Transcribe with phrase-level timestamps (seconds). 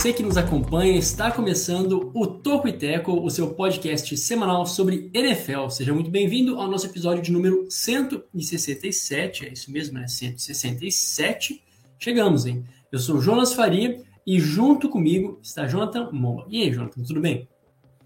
[0.00, 5.10] você que nos acompanha, está começando o Toco e Teco, o seu podcast semanal sobre
[5.12, 5.68] NFL.
[5.68, 10.08] Seja muito bem-vindo ao nosso episódio de número 167, é isso mesmo, né?
[10.08, 11.62] 167.
[11.98, 12.64] Chegamos, hein?
[12.90, 16.46] Eu sou Jonas Faria e junto comigo está Jonathan Moa.
[16.48, 17.46] E aí, Jonathan, tudo bem?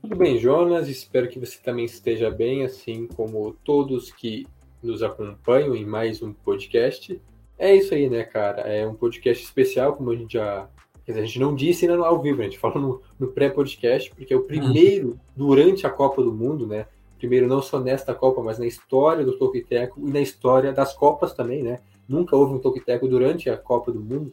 [0.03, 0.89] Tudo bem, Jonas.
[0.89, 4.49] Espero que você também esteja bem, assim como todos que
[4.83, 7.23] nos acompanham em mais um podcast.
[7.57, 8.63] É isso aí, né, cara?
[8.63, 10.69] É um podcast especial, como a gente já
[11.05, 13.33] Quer dizer, a gente não disse ainda no ao vivo, a gente falou no, no
[13.33, 15.19] pré-podcast, porque é o primeiro uhum.
[15.37, 16.87] durante a Copa do Mundo, né?
[17.19, 21.35] Primeiro não só nesta Copa, mas na história do Toquiteco e na história das Copas
[21.35, 21.81] também, né?
[22.09, 24.33] Nunca houve um Toquiteco durante a Copa do Mundo.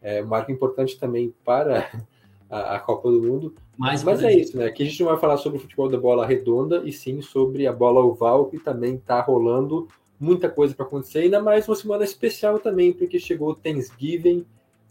[0.00, 1.90] É um marco importante também para
[2.48, 3.54] a, a Copa do Mundo.
[3.76, 4.66] Mais mas é isso, né?
[4.66, 7.66] Aqui a gente não vai falar sobre o futebol da bola redonda, e sim sobre
[7.66, 9.86] a bola oval, que também está rolando
[10.18, 14.46] muita coisa para acontecer, ainda mais uma semana especial também, porque chegou o Thanksgiving,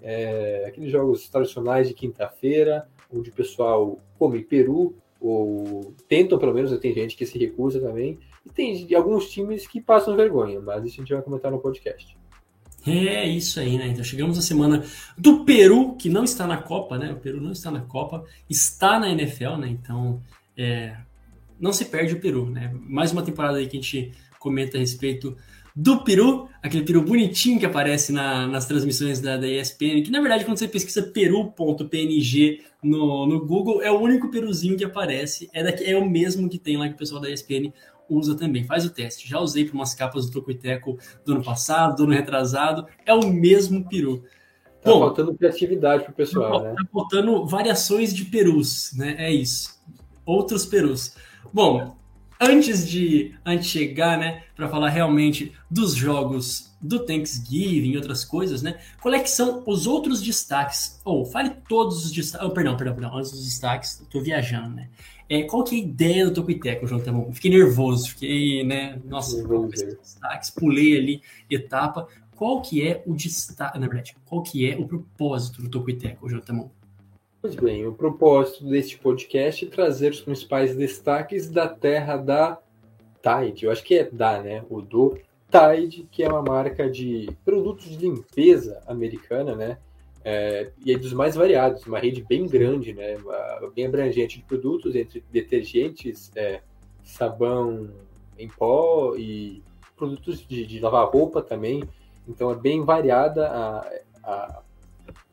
[0.08, 6.78] é, aqueles jogos tradicionais de quinta-feira, onde o pessoal come peru, ou tentam pelo menos,
[6.78, 11.02] tem gente que se recusa também, e tem alguns times que passam vergonha, mas isso
[11.02, 12.16] a gente vai comentar no podcast.
[12.86, 13.88] É isso aí, né?
[13.88, 14.86] Então chegamos na semana
[15.18, 17.12] do Peru, que não está na Copa, né?
[17.12, 19.70] O Peru não está na Copa, está na NFL, né?
[19.70, 20.22] Então
[20.56, 20.96] é,
[21.60, 22.72] não se perde o Peru, né?
[22.80, 25.36] Mais uma temporada aí que a gente comenta a respeito
[25.76, 30.22] do peru, aquele peru bonitinho que aparece na, nas transmissões da, da, ESPN, que na
[30.22, 35.62] verdade quando você pesquisa peru.png no, no Google, é o único peruzinho que aparece, é,
[35.62, 37.74] daqui, é o mesmo que tem lá que o pessoal da ESPN
[38.10, 38.64] usa também.
[38.64, 39.28] Faz o teste.
[39.28, 43.28] Já usei para umas capas do Tocoiteco do ano passado, do ano retrasado, é o
[43.28, 44.24] mesmo peru.
[44.82, 46.76] Tá Bom, faltando criatividade para o pessoal, tá, né?
[46.78, 49.16] Tá faltando variações de perus, né?
[49.18, 49.82] É isso.
[50.26, 51.16] Outros perus.
[51.52, 51.95] Bom,
[52.40, 58.24] antes de antes de chegar, né, para falar realmente dos jogos do Thanksgiving e outras
[58.24, 58.80] coisas, né?
[59.02, 61.00] Qual é que são os outros destaques?
[61.04, 62.46] Ou oh, fale todos os destaques.
[62.48, 63.18] Oh, perdão, perdão, perdão.
[63.18, 64.90] Antes dos destaques, tô viajando, né?
[65.28, 67.34] É, qual que é a ideia do Tocoiteco, João Tamão?
[67.34, 69.00] Fiquei nervoso, fiquei, né?
[69.06, 72.08] Nossa, destaques, pulei ali etapa.
[72.36, 76.42] Qual que é o destaque, na verdade, qual que é o propósito do Tocoiteco, João
[76.42, 76.72] Tamão?
[77.46, 82.58] Pois bem, o propósito deste podcast é trazer os principais destaques da terra da
[83.22, 83.66] Tide.
[83.66, 84.66] Eu acho que é da, né?
[84.68, 85.16] O do
[85.52, 89.78] Tide, que é uma marca de produtos de limpeza americana, né?
[90.24, 93.16] É, e é dos mais variados, uma rede bem grande, né?
[93.76, 96.62] bem abrangente de produtos, entre detergentes, é,
[97.04, 97.92] sabão
[98.40, 99.62] em pó e
[99.96, 101.84] produtos de, de lavar roupa também.
[102.28, 103.88] Então é bem variada a,
[104.24, 104.65] a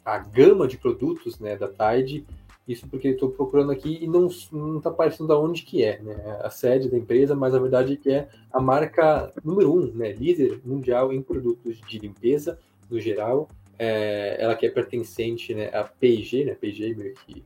[0.04, 2.26] a gama de produtos né, da Tide.
[2.66, 6.38] Isso porque estou procurando aqui e não está aparecendo aonde que é, né?
[6.42, 10.12] A sede da empresa, mas a verdade é que é a marca número um, né?
[10.12, 12.56] Líder mundial em produtos de limpeza
[12.88, 13.48] no geral.
[13.76, 16.54] É, ela que é pertencente né, à P&G, né?
[16.54, 17.44] P&G meio que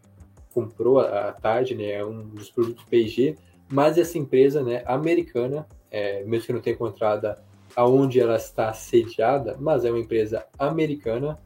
[0.52, 1.92] comprou a, a Tide, né?
[1.92, 3.36] É um dos produtos P&G,
[3.72, 4.82] mas essa empresa, né?
[4.84, 7.34] Americana, é, mesmo que não tenha encontrado
[7.74, 11.38] aonde ela está sediada, mas é uma empresa americana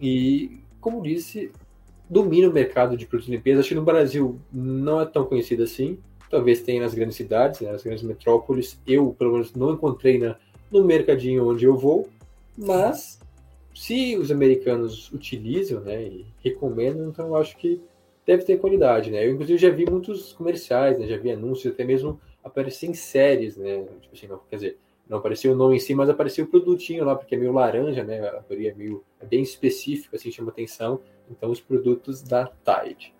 [0.00, 1.52] e, como disse,
[2.08, 3.60] domina o mercado de produtos de limpeza.
[3.60, 5.98] Acho que no Brasil não é tão conhecido assim.
[6.30, 8.80] Talvez tenha nas grandes cidades, né, nas grandes metrópoles.
[8.86, 10.36] Eu, pelo menos, não encontrei na,
[10.70, 12.08] no mercadinho onde eu vou.
[12.56, 13.20] Mas,
[13.74, 17.80] se os americanos utilizam né, e recomendam, então eu acho que
[18.26, 19.10] deve ter qualidade.
[19.10, 19.26] Né?
[19.26, 23.56] Eu, inclusive, já vi muitos comerciais, né, já vi anúncios, até mesmo aparecer em séries.
[23.56, 23.84] Né?
[24.00, 24.78] Tipo assim, não, quer dizer,
[25.10, 28.04] não aparecia o nome em si, mas aparecia o produtinho lá, porque é meio laranja,
[28.04, 28.20] né?
[28.28, 31.00] A cor é meio é bem específica, assim, chama atenção.
[31.28, 33.12] Então, os produtos da Tide.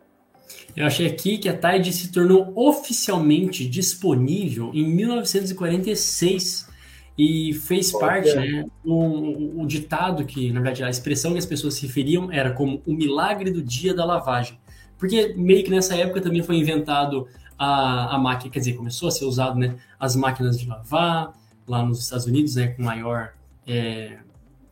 [0.76, 6.70] Eu achei aqui que a Tide se tornou oficialmente disponível em 1946
[7.18, 11.46] e fez Pode parte, né, o, o, ditado que, na verdade, a expressão que as
[11.46, 14.58] pessoas se referiam era como o milagre do dia da lavagem.
[14.96, 17.26] Porque meio que nessa época também foi inventado
[17.58, 21.84] a, a máquina, quer dizer, começou a ser usado, né, as máquinas de lavar, lá
[21.84, 23.32] nos Estados Unidos, né, com maior
[23.66, 24.18] é,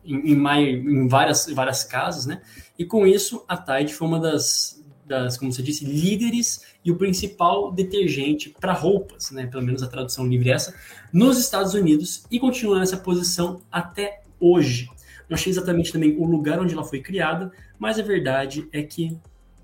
[0.03, 2.41] em, em, em, várias, várias casas, né?
[2.77, 6.95] E com isso a Tide foi uma das, das, como você disse, líderes e o
[6.95, 9.45] principal detergente para roupas, né?
[9.45, 10.73] Pelo menos a tradução livre é essa,
[11.11, 14.89] nos Estados Unidos e continua nessa posição até hoje.
[15.29, 19.17] Não achei exatamente também o lugar onde ela foi criada, mas a verdade é que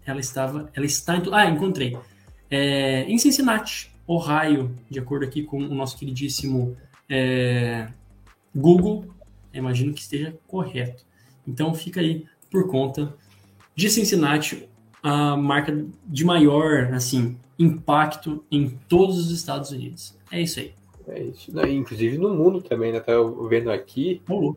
[0.06, 1.98] ela estava, ela está em, ah, encontrei,
[2.50, 6.78] é, em Cincinnati, Ohio, de acordo aqui com o nosso queridíssimo
[7.10, 7.88] é,
[8.56, 9.06] Google.
[9.54, 11.06] Imagino que esteja correto.
[11.48, 13.16] Então fica aí por conta
[13.76, 14.68] de Cincinnati,
[15.02, 20.18] a marca de maior assim impacto em todos os Estados Unidos.
[20.32, 20.74] É isso aí.
[21.08, 21.54] É isso.
[21.54, 23.00] Não, inclusive no mundo também, né?
[23.00, 23.14] Tá
[23.48, 24.22] vendo aqui.
[24.28, 24.56] Oh,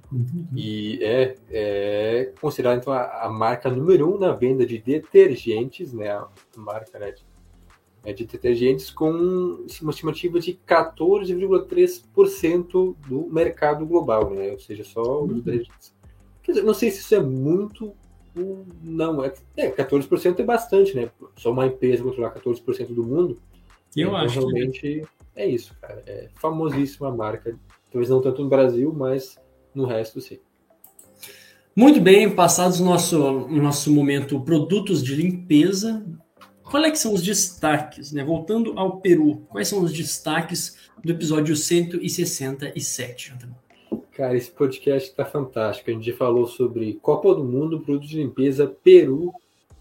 [0.57, 6.11] e é, é considerada então, a, a, marca número um na venda de detergentes, né?
[6.11, 7.23] A marca né, de,
[8.05, 9.11] é, de detergentes com
[9.83, 14.51] uma estimativa de 14,3% do mercado global, né?
[14.53, 15.41] Ou seja, só os uhum.
[15.41, 15.95] detergentes.
[16.43, 17.95] Quer dizer, não sei se isso é muito
[18.83, 21.11] não, é, é 14% é bastante, né?
[21.37, 23.41] Só uma empresa controlar 14% do mundo.
[23.97, 25.03] Eu então, acho realmente que...
[25.35, 26.03] é isso, cara.
[26.07, 27.59] É famosíssima marca.
[27.91, 29.39] Talvez não tanto no Brasil, mas
[29.75, 30.39] no resto sim.
[31.75, 36.05] Muito bem, passados o nosso, nosso momento produtos de limpeza,
[36.71, 38.25] qual é que são os destaques, né?
[38.25, 43.35] Voltando ao Peru, quais são os destaques do episódio 167,
[44.13, 45.91] Cara, esse podcast tá fantástico.
[45.91, 49.33] A gente falou sobre Copa do Mundo, produtos de limpeza, Peru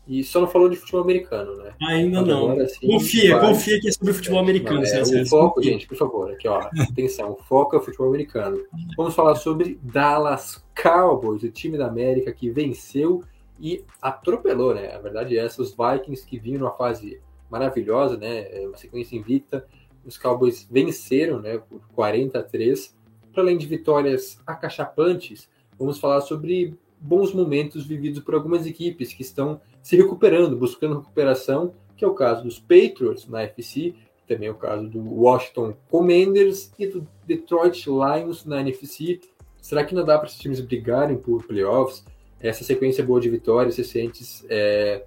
[0.08, 1.74] e só não falou de futebol americano, né?
[1.82, 2.52] Ainda não.
[2.52, 3.50] Agora, confia, vai.
[3.50, 4.86] confia que é sobre futebol americano.
[4.86, 5.72] É, o foco, confia.
[5.74, 8.64] gente, por favor, aqui ó, atenção, o foco é o futebol americano.
[8.96, 13.24] Vamos falar sobre Dallas Cowboys, o time da América que venceu
[13.60, 14.94] e atropelou, né?
[14.94, 18.48] A verdade é essa, os Vikings que vinham numa fase maravilhosa, né?
[18.52, 19.66] É uma sequência invicta.
[20.06, 22.96] Os Cowboys venceram, né, por 40 a 3
[23.38, 29.22] para além de vitórias acachapantes, vamos falar sobre bons momentos vividos por algumas equipes que
[29.22, 33.94] estão se recuperando, buscando recuperação, que é o caso dos Patriots na FC,
[34.28, 39.20] também é o caso do Washington Commanders e do Detroit Lions na NFC.
[39.62, 42.04] Será que não dá para esses times brigarem por playoffs?
[42.40, 45.04] Essa sequência boa de vitórias recentes é,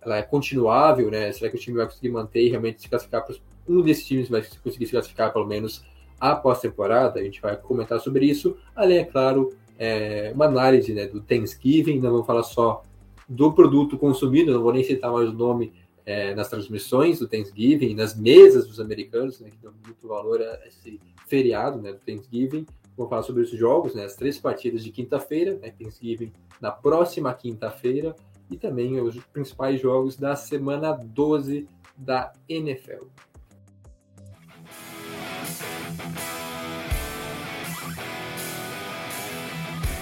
[0.00, 1.30] ela é continuável, né?
[1.32, 3.36] Será que o time vai conseguir manter e realmente se classificar para
[3.68, 5.84] um desses times vai conseguir se classificar pelo menos
[6.20, 11.06] a pós-temporada, a gente vai comentar sobre isso, além, é claro, é, uma análise né,
[11.06, 12.82] do Thanksgiving, não vamos falar só
[13.28, 15.72] do produto consumido, não vou nem citar mais o nome
[16.06, 20.66] é, nas transmissões do Thanksgiving, nas mesas dos americanos, né, que dão muito valor a
[20.66, 22.66] esse feriado né, do Thanksgiving.
[22.96, 27.32] Vamos falar sobre os jogos, né, as três partidas de quinta-feira, né, Thanksgiving na próxima
[27.32, 28.14] quinta-feira,
[28.50, 31.66] e também os principais jogos da semana 12
[31.96, 33.06] da NFL.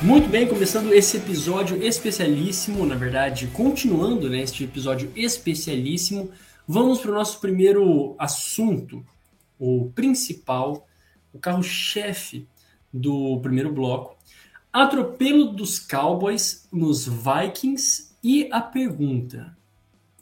[0.03, 6.31] Muito bem, começando esse episódio especialíssimo, na verdade, continuando né, este episódio especialíssimo,
[6.67, 9.05] vamos para o nosso primeiro assunto,
[9.59, 10.87] o principal,
[11.33, 12.49] o carro-chefe
[12.93, 14.17] do primeiro bloco.
[14.73, 19.57] Atropelo dos Cowboys nos Vikings e a pergunta: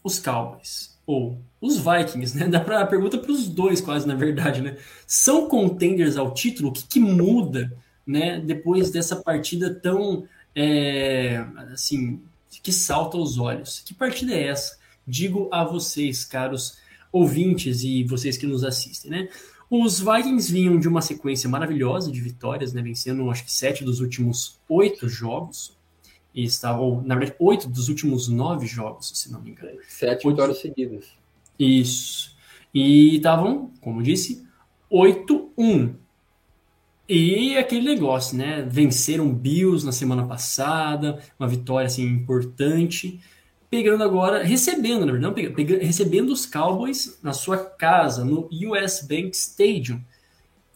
[0.03, 2.47] os Cowboys ou os Vikings, né?
[2.50, 4.76] Dá para a pergunta para os dois quase, na verdade, né?
[5.06, 6.70] São contenders ao título?
[6.70, 7.73] O que, que muda?
[8.09, 12.23] né, depois dessa partida tão é, assim
[12.62, 13.82] que salta aos olhos.
[13.85, 14.79] Que partida é essa?
[15.06, 16.79] Digo a vocês, caros
[17.12, 19.29] ouvintes e vocês que nos assistem, né?
[19.70, 22.81] Os Vikings vinham de uma sequência maravilhosa de vitórias, né?
[22.81, 25.76] Vencendo acho que sete dos últimos oito jogos.
[26.35, 29.79] E estavam, na verdade, oito dos últimos nove jogos, se não me engano.
[29.88, 30.37] Sete oito...
[30.37, 31.07] vitórias seguidas.
[31.59, 32.37] Isso.
[32.73, 34.47] E estavam, como disse,
[34.90, 35.95] 8-1.
[37.09, 38.66] E aquele negócio, né?
[38.71, 43.21] Venceram Bills na semana passada, uma vitória assim importante.
[43.71, 49.31] Pegando agora, recebendo, na verdade, pegando, recebendo os Cowboys na sua casa, no US Bank
[49.37, 50.01] Stadium.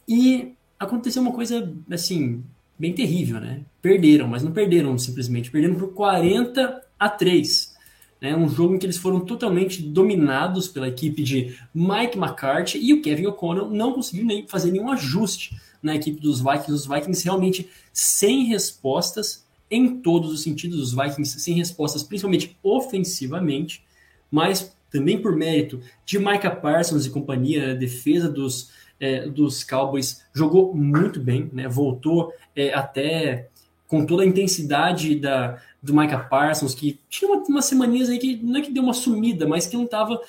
[0.07, 2.43] E aconteceu uma coisa, assim,
[2.77, 3.61] bem terrível, né?
[3.81, 5.49] Perderam, mas não perderam simplesmente.
[5.49, 7.73] Perderam por 40 a 3.
[8.21, 8.35] Né?
[8.35, 13.01] Um jogo em que eles foram totalmente dominados pela equipe de Mike McCarthy e o
[13.01, 16.71] Kevin O'Connell não conseguiu nem fazer nenhum ajuste na equipe dos Vikings.
[16.71, 19.42] Os Vikings realmente sem respostas
[19.73, 20.79] em todos os sentidos.
[20.79, 23.83] Os Vikings sem respostas, principalmente ofensivamente,
[24.29, 30.23] mas também por mérito de Micah Parsons e companhia, a defesa dos, é, dos Cowboys
[30.33, 31.67] jogou muito bem, né?
[31.67, 33.49] voltou é, até
[33.87, 38.35] com toda a intensidade da, do Micah Parsons, que tinha uma, umas semaninhas aí que
[38.37, 40.21] não é que deu uma sumida, mas que não estava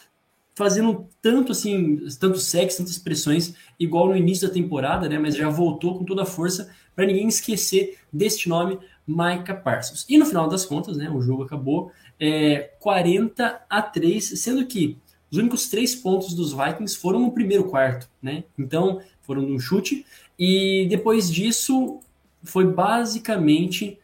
[0.54, 5.18] fazendo tanto assim, tanto sexo, tantas pressões, igual no início da temporada, né?
[5.18, 10.06] Mas já voltou com toda a força para ninguém esquecer deste nome, Micah Parsons.
[10.08, 11.10] E no final das contas, né?
[11.10, 14.98] O jogo acabou é, 40 a 3, sendo que
[15.30, 18.44] os únicos três pontos dos Vikings foram no primeiro quarto, né?
[18.58, 20.06] Então foram no chute
[20.38, 22.00] e depois disso
[22.42, 23.98] foi basicamente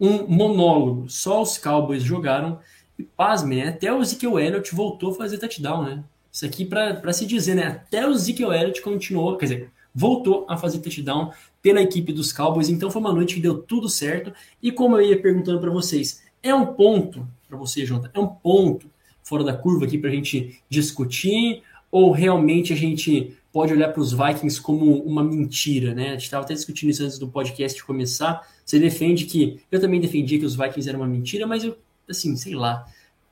[0.00, 1.08] um monólogo.
[1.08, 2.60] Só os Cowboys jogaram
[2.98, 3.68] e pasmem, né?
[3.68, 6.04] até o Ezekiel Elliott voltou a fazer touchdown, né?
[6.32, 7.66] Isso aqui para se dizer, né?
[7.66, 11.32] Até o Ezekiel Elliott continuou, quer dizer, voltou a fazer touchdown
[11.66, 12.68] pela equipe dos Cowboys.
[12.68, 14.32] Então foi uma noite que deu tudo certo.
[14.62, 18.28] E como eu ia perguntando para vocês, é um ponto para você, Jonathan, é um
[18.28, 18.88] ponto
[19.20, 24.00] fora da curva aqui para a gente discutir ou realmente a gente pode olhar para
[24.00, 26.10] os Vikings como uma mentira, né?
[26.10, 28.46] A gente estava até discutindo isso antes do podcast começar.
[28.64, 31.76] Você defende que eu também defendia que os Vikings eram uma mentira, mas eu
[32.08, 32.86] assim, sei lá,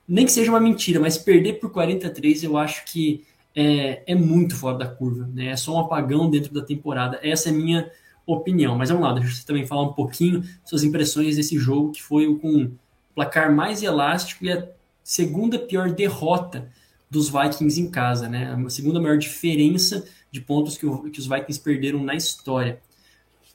[0.08, 3.22] nem que seja uma mentira, mas perder por 43 eu acho que
[3.54, 5.50] é, é muito fora da curva, né?
[5.50, 7.20] É só um apagão dentro da temporada.
[7.22, 7.88] Essa é minha
[8.26, 8.76] opinião.
[8.76, 12.26] Mas vamos lá, deixa você também falar um pouquinho suas impressões desse jogo, que foi
[12.26, 12.72] o com
[13.14, 14.68] placar mais elástico e a
[15.02, 16.70] segunda pior derrota
[17.08, 18.52] dos Vikings em casa, né?
[18.52, 22.80] A segunda maior diferença de pontos que, o, que os Vikings perderam na história.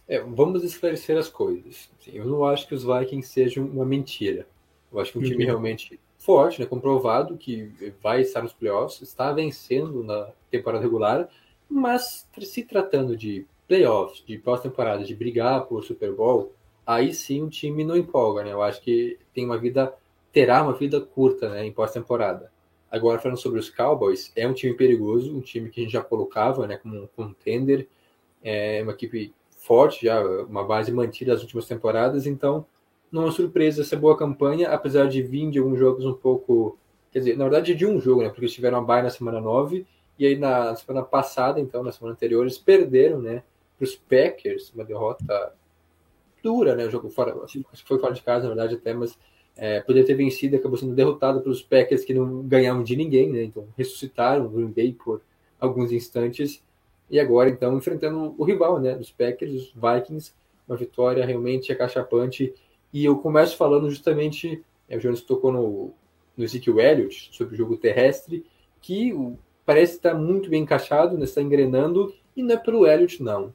[0.07, 1.89] É, vamos esclarecer as coisas.
[2.07, 4.47] Eu não acho que os Vikings sejam uma mentira.
[4.91, 5.45] Eu acho que um time uhum.
[5.45, 7.71] realmente forte, né, comprovado que
[8.01, 11.29] vai estar nos playoffs, está vencendo na temporada regular,
[11.69, 16.51] mas se tratando de playoffs, de pós-temporada, de brigar por Super Bowl,
[16.85, 18.51] aí sim o time não empolga, né?
[18.51, 19.93] Eu acho que tem uma vida,
[20.33, 22.51] terá uma vida curta, né, em pós-temporada.
[22.91, 26.01] Agora, falando sobre os Cowboys, é um time perigoso, um time que a gente já
[26.01, 27.87] colocava, né, como um contender,
[28.43, 32.65] é uma equipe forte, já uma base mantida nas últimas temporadas, então
[33.11, 36.75] não é surpresa essa boa campanha, apesar de vir de alguns jogos um pouco.
[37.11, 38.29] Quer dizer, na verdade, de um jogo, né?
[38.29, 39.85] Porque eles tiveram a bye na semana 9,
[40.17, 43.43] e aí na semana passada, então, na semana anterior, eles perderam, né?
[43.79, 45.53] Para os Packers, uma derrota
[46.43, 46.85] dura, né?
[46.85, 49.17] O jogo fora, acho que foi fora de casa, na verdade, até, mas
[49.57, 53.43] é, poderia ter vencido acabou sendo derrotado pelos Packers que não ganhavam de ninguém, né?
[53.43, 55.21] Então ressuscitaram o Green Bay por
[55.59, 56.61] alguns instantes
[57.09, 58.95] e agora então enfrentando o rival, né?
[58.95, 60.33] Dos Packers, os Vikings,
[60.67, 62.53] uma vitória realmente acachapante
[62.91, 65.93] e eu começo falando justamente, é, o Jonas tocou no,
[66.35, 68.45] no Ezekiel Elliott, sobre o jogo terrestre,
[68.81, 69.13] que
[69.65, 73.53] parece estar muito bem encaixado, né, está engrenando, e não é pelo Elliott, não.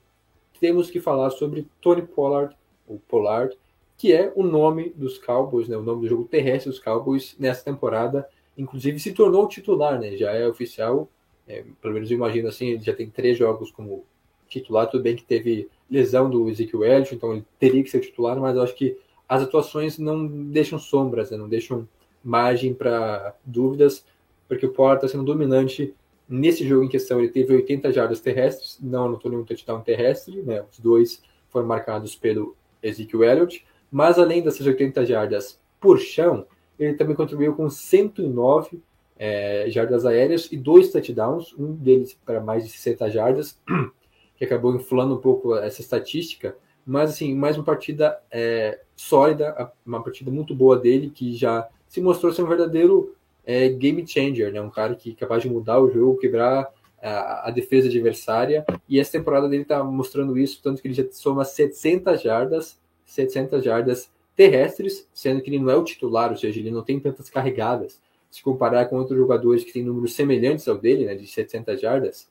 [0.64, 2.56] Temos que falar sobre Tony Pollard,
[2.88, 3.54] ou Pollard,
[3.98, 7.62] que é o nome dos Cowboys, né, o nome do jogo terrestre dos Cowboys nessa
[7.62, 8.26] temporada.
[8.56, 11.06] Inclusive se tornou titular, né, já é oficial,
[11.46, 14.06] é, pelo menos eu imagino assim, ele já tem três jogos como
[14.48, 14.88] titular.
[14.88, 18.56] Tudo bem que teve lesão do Ezekiel Elliott, então ele teria que ser titular, mas
[18.56, 18.96] eu acho que
[19.28, 21.36] as atuações não deixam sombras, né?
[21.36, 21.86] não deixam
[22.24, 24.02] margem para dúvidas,
[24.48, 25.92] porque o Pollard está sendo dominante
[26.28, 27.18] nesse jogo em questão.
[27.18, 30.64] Ele teve 80 jardas terrestres, não anotou nenhum touchdown terrestre, né?
[30.70, 36.46] os dois foram marcados pelo Ezekiel Elliott, mas além dessas 80 jardas por chão,
[36.78, 38.82] ele também contribuiu com 109
[39.16, 43.58] é, jardas aéreas e dois touchdowns, um deles para mais de 60 jardas,
[44.36, 50.02] que acabou inflando um pouco essa estatística, mas, assim, mais uma partida é, sólida, uma
[50.02, 53.14] partida muito boa dele, que já se mostrou ser um verdadeiro
[53.46, 54.60] é, game changer, né?
[54.60, 56.72] Um cara que é capaz de mudar o jogo, quebrar
[57.02, 58.64] a, a defesa adversária.
[58.88, 63.62] E essa temporada dele está mostrando isso, tanto que ele já soma 700 jardas, 700
[63.62, 67.30] jardas terrestres, sendo que ele não é o titular, ou seja, ele não tem tantas
[67.30, 68.00] carregadas.
[68.30, 72.28] Se comparar com outros jogadores que têm números semelhantes ao dele, né, de 700 jardas,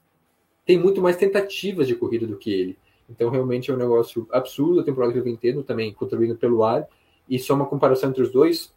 [0.66, 2.78] tem muito mais tentativas de corrida do que ele.
[3.10, 6.64] Então, realmente é um negócio absurdo a temporada que ele vem tendo, também contribuindo pelo
[6.64, 6.88] ar.
[7.30, 8.74] E só uma comparação entre os dois: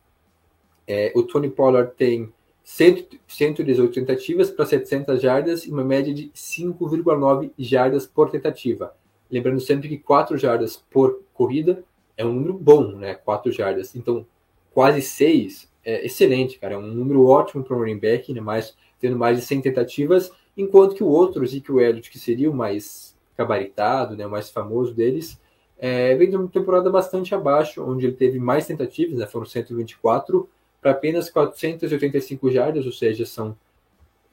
[0.86, 7.52] é, o Tony Pollard tem 118 tentativas para 700 jardas e uma média de 5,9
[7.58, 8.94] jardas por tentativa.
[9.30, 11.84] Lembrando sempre que 4 jardas por corrida
[12.16, 13.14] é um número bom, né?
[13.14, 13.94] 4 jardas.
[13.94, 14.26] Então,
[14.72, 16.74] quase 6 é excelente, cara.
[16.74, 18.40] É um número ótimo para um running back, né?
[18.40, 22.54] mais, tendo mais de 100 tentativas, enquanto que o outro, o Elliott, que seria o
[22.54, 25.40] mais gabaritado, né, o mais famoso deles,
[25.78, 30.48] é, vem de uma temporada bastante abaixo, onde ele teve mais tentativas, né, foram 124,
[30.86, 33.56] para apenas 485 jardas, ou seja, são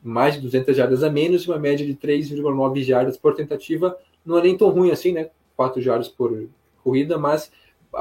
[0.04, 3.98] mais de 200 jardas a menos uma média de 3,9 jardas por tentativa.
[4.24, 5.32] Não é nem tão ruim assim, né?
[5.58, 6.48] 4 jardas por
[6.84, 7.52] corrida, mas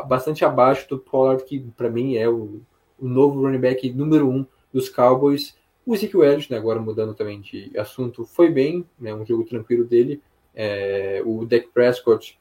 [0.07, 2.61] bastante abaixo do Pollard, que para mim é o,
[3.01, 5.57] o, novo running back número um dos Cowboys.
[5.87, 10.21] O Ezekiel né, agora mudando também de assunto, foi bem, né, um jogo tranquilo dele,
[10.55, 12.39] é, o Dak Prescott,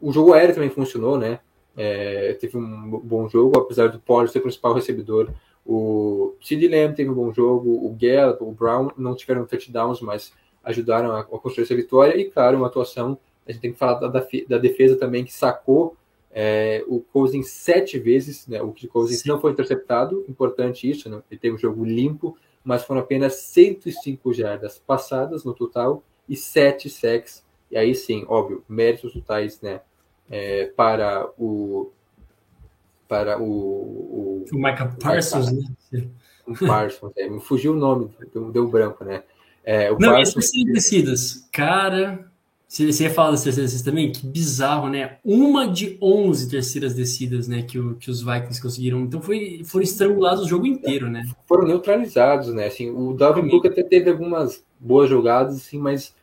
[0.00, 1.40] o jogo aéreo também funcionou, né?
[1.76, 5.30] É, teve um bom jogo, apesar do Pollard ser o principal recebedor.
[5.64, 10.32] O Sid Lamb teve um bom jogo, o Gallup, o Brown não tiveram touchdowns, mas
[10.64, 12.16] ajudaram a, a construir essa vitória.
[12.16, 15.96] E, claro, uma atuação, a gente tem que falar da, da defesa também, que sacou
[16.30, 18.60] é, o Cousins sete vezes, né?
[18.62, 19.28] o que Cousins Sim.
[19.28, 21.22] não foi interceptado, importante isso, né?
[21.30, 26.90] ele teve um jogo limpo, mas foram apenas 105 jardas passadas no total, e sete
[26.90, 27.44] sacks.
[27.70, 29.80] E aí sim, óbvio, méritos totais, né?
[30.30, 31.90] É, para o
[33.08, 36.08] para o, o, o Micah Parsons, né?
[36.44, 39.22] com Parsons, é, me fugiu o nome, deu, deu branco, né?
[39.64, 40.52] É, o Não, Parsons...
[40.54, 42.28] e descidas, cara,
[42.68, 44.12] você ia falar das terceiras descidas também?
[44.12, 45.18] Que bizarro, né?
[45.24, 49.00] Uma de 11 terceiras descidas, né, que, o, que os Vikings conseguiram.
[49.00, 51.24] Então foi, foram estrangulados o jogo inteiro, né?
[51.46, 52.66] Foram neutralizados, né?
[52.66, 56.14] Assim, o Dalvin Cook até teve algumas boas jogadas, assim, mas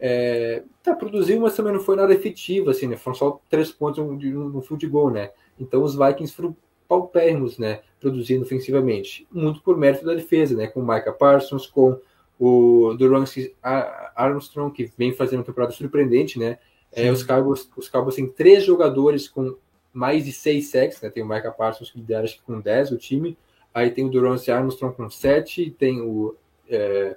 [0.00, 2.96] é, tá, produziu, mas também não foi nada efetivo, assim, né?
[2.96, 5.30] Foram só três pontos no, no field goal, né?
[5.58, 6.56] Então os Vikings foram
[6.88, 7.82] paupérrimos, né?
[8.00, 9.28] Produzindo ofensivamente.
[9.30, 10.66] Muito por mérito da defesa, né?
[10.66, 12.00] Com o Micah Parsons, com
[12.38, 13.54] o Durance
[14.16, 16.58] Armstrong, que vem fazendo uma temporada surpreendente, né?
[16.90, 19.54] É, os Cowboys, os Cowboys têm três jogadores com
[19.92, 21.10] mais de seis sacks, né?
[21.10, 23.36] Tem o Micah Parsons que lidera acho que com 10 o time.
[23.74, 26.34] Aí tem o Durance Armstrong com 7, tem o
[26.68, 27.16] é,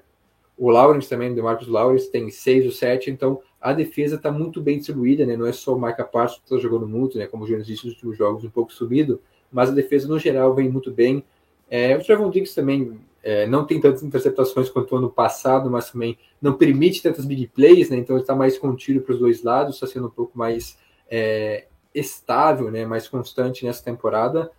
[0.57, 4.61] o Lawrence também, o Marcos Lawrence, tem 6 ou 7, então a defesa está muito
[4.61, 5.35] bem distribuída, né?
[5.35, 7.27] Não é só o Micah Parsons que está jogando muito, né?
[7.27, 10.53] Como o Jones disse nos últimos jogos, um pouco subido, mas a defesa no geral
[10.53, 11.23] vem muito bem.
[11.69, 15.89] É, o Trevon Diggs também é, não tem tantas interceptações quanto o ano passado, mas
[15.89, 17.97] também não permite tantas big plays, né?
[17.97, 20.77] Então ele está mais contido para os dois lados, está sendo um pouco mais
[21.09, 22.85] é, estável, né?
[22.85, 24.51] Mais constante nessa temporada.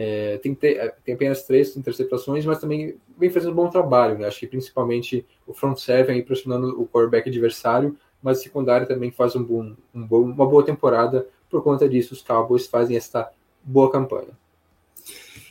[0.00, 0.78] É, tem, tem,
[1.12, 4.28] apenas três interceptações, mas também vem fazendo um bom trabalho, né?
[4.28, 9.34] Acho que principalmente o front seven pressionando o quarterback adversário, mas o secundário também faz
[9.34, 11.26] um bom, um bom, uma boa temporada.
[11.50, 13.28] Por conta disso, os Cowboys fazem esta
[13.64, 14.28] boa campanha.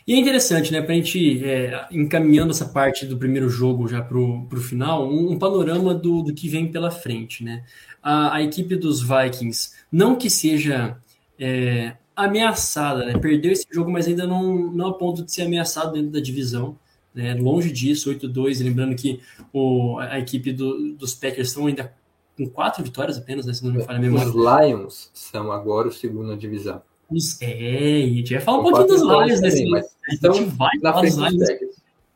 [0.08, 4.01] E é interessante, né, para a gente é, encaminhando essa parte do primeiro jogo já
[4.01, 7.66] para o final, um, um, panorama do, do que vem pela frente, né?
[8.01, 10.98] A, a equipe dos Vikings, não que seja
[11.38, 13.18] é, ameaçada, né?
[13.20, 16.76] Perdeu esse jogo, mas ainda não, não a ponto de ser ameaçado dentro da divisão.
[17.14, 17.36] Né?
[17.36, 18.64] Longe disso, 8-2.
[18.64, 19.22] Lembrando que
[19.54, 21.94] o, a equipe do, dos Packers estão ainda
[22.36, 23.54] com quatro vitórias apenas, né?
[23.54, 24.28] Se não me falha a memória.
[24.28, 26.82] Os Lions são agora o segundo na divisão.
[27.10, 29.50] Os, é, a gente vai falar um pouquinho dos Lions, né?
[30.20, 31.50] Também, a gente vai falar dos Lions.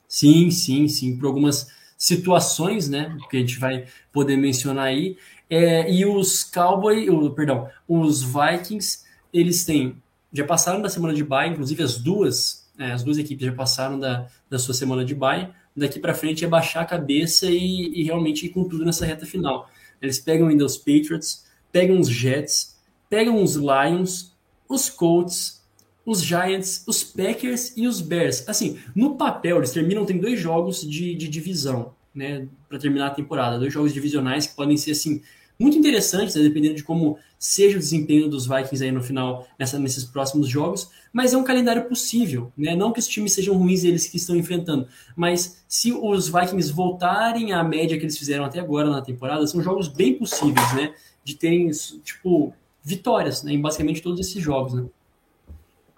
[0.07, 1.15] Sim, sim, sim.
[1.15, 3.15] Por algumas situações, né?
[3.29, 5.15] Que a gente vai poder mencionar aí.
[5.47, 9.00] É, e os Cowboys, perdão, os Vikings
[9.33, 10.01] eles têm
[10.33, 13.99] já passaram da semana de bye, inclusive as duas, é, as duas equipes já passaram
[13.99, 15.49] da, da sua semana de bye.
[15.75, 19.25] Daqui para frente é baixar a cabeça e, e, realmente ir com tudo nessa reta
[19.25, 19.69] final.
[20.01, 22.77] Eles pegam ainda os Patriots, pegam os Jets,
[23.09, 24.33] pegam os Lions,
[24.67, 25.61] os Colts,
[26.05, 28.47] os Giants, os Packers e os Bears.
[28.47, 33.11] Assim, no papel eles terminam, tem dois jogos de, de divisão, né, para terminar a
[33.11, 35.21] temporada, dois jogos divisionais que podem ser assim
[35.61, 39.77] muito interessantes, né, dependendo de como seja o desempenho dos Vikings aí no final, nessa,
[39.77, 42.75] nesses próximos jogos, mas é um calendário possível, né?
[42.75, 47.53] Não que os times sejam ruins eles que estão enfrentando, mas se os Vikings voltarem
[47.53, 50.93] à média que eles fizeram até agora na temporada, são jogos bem possíveis, né?
[51.23, 51.69] De terem,
[52.03, 54.85] tipo, vitórias né, em basicamente todos esses jogos, né?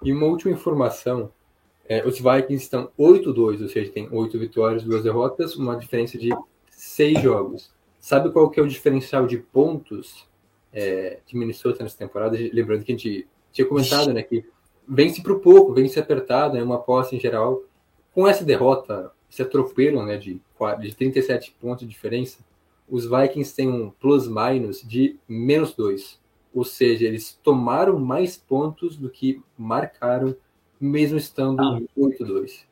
[0.04, 1.32] E uma última informação,
[1.88, 6.30] é, os Vikings estão 8-2, ou seja, tem 8 vitórias, 2 derrotas, uma diferença de
[6.70, 7.73] 6 jogos.
[8.04, 10.28] Sabe qual que é o diferencial de pontos
[10.74, 12.38] é, de Minnesota nessa temporada?
[12.52, 14.44] Lembrando que a gente tinha comentado, né, que
[14.86, 17.64] vence por pouco, vence apertado, é né, uma posse em geral.
[18.14, 20.42] Com essa derrota, esse atropelo né, de,
[20.82, 22.40] de 37 pontos de diferença,
[22.90, 26.20] os Vikings têm um plus-minus de menos 2.
[26.54, 30.36] Ou seja, eles tomaram mais pontos do que marcaram,
[30.78, 31.80] mesmo estando ah.
[31.98, 32.66] 8-2.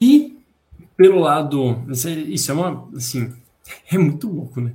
[0.00, 0.38] E
[0.96, 3.41] pelo lado, isso é uma, assim,
[3.90, 4.74] é muito louco, né?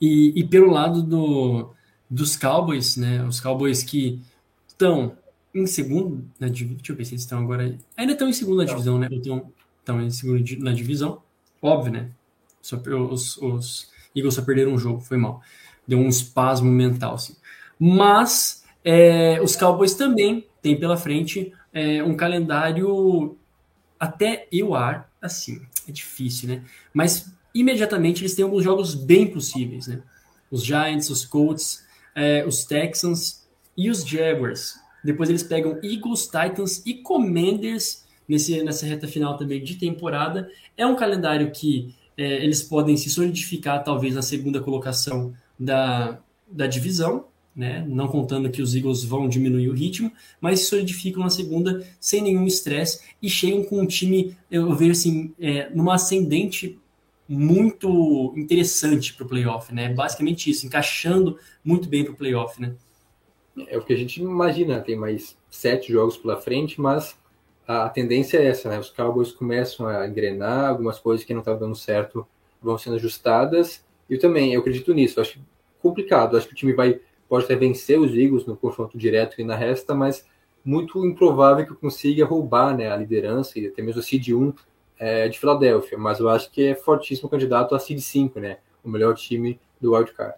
[0.00, 1.70] E, e pelo lado do,
[2.08, 3.24] dos Cowboys, né?
[3.24, 4.20] Os Cowboys que
[4.66, 5.16] estão
[5.54, 7.78] em segundo, na, deixa eu ver se eles estão agora.
[7.96, 8.72] Ainda estão em segunda Não.
[8.72, 9.08] divisão, né?
[9.10, 11.22] Estão, estão em segunda na divisão.
[11.62, 12.10] Óbvio, né?
[12.60, 15.40] Só, os, os Eagles só perderam um jogo, foi mal.
[15.86, 17.36] Deu um espasmo mental, assim.
[17.78, 23.36] Mas é, os Cowboys também têm pela frente é, um calendário
[23.98, 26.64] até eu ar, assim, é difícil, né?
[26.92, 30.00] Mas imediatamente eles têm alguns jogos bem possíveis, né?
[30.50, 34.74] Os Giants, os Colts, é, os Texans e os Jaguars.
[35.04, 40.50] Depois eles pegam Eagles, Titans e Commanders nesse, nessa reta final também de temporada.
[40.76, 46.18] É um calendário que é, eles podem se solidificar talvez na segunda colocação da,
[46.50, 47.84] da divisão, né?
[47.88, 52.22] não contando que os Eagles vão diminuir o ritmo, mas se solidificam na segunda sem
[52.22, 56.78] nenhum estresse e chegam com um time, eu vejo assim, é, numa ascendente
[57.28, 59.92] muito interessante para o playoff, né?
[59.92, 62.74] Basicamente isso, encaixando muito bem para o playoff, né?
[63.68, 67.18] É o que a gente imagina, tem mais sete jogos pela frente, mas
[67.66, 68.78] a tendência é essa, né?
[68.78, 72.26] Os Cowboys começam a engrenar, algumas coisas que não estavam dando certo
[72.62, 73.84] vão sendo ajustadas.
[74.08, 75.20] Eu também, eu acredito nisso.
[75.20, 75.40] Acho
[75.80, 76.36] complicado.
[76.36, 79.56] Acho que o time vai pode até vencer os Eagles no confronto direto e na
[79.56, 80.24] resta, mas
[80.64, 84.52] muito improvável que consiga roubar né, a liderança e até mesmo a Seed 1
[84.98, 88.88] é, de Filadélfia, mas eu acho que é fortíssimo candidato a Seed 5, né, o
[88.88, 90.36] melhor time do Wildcard.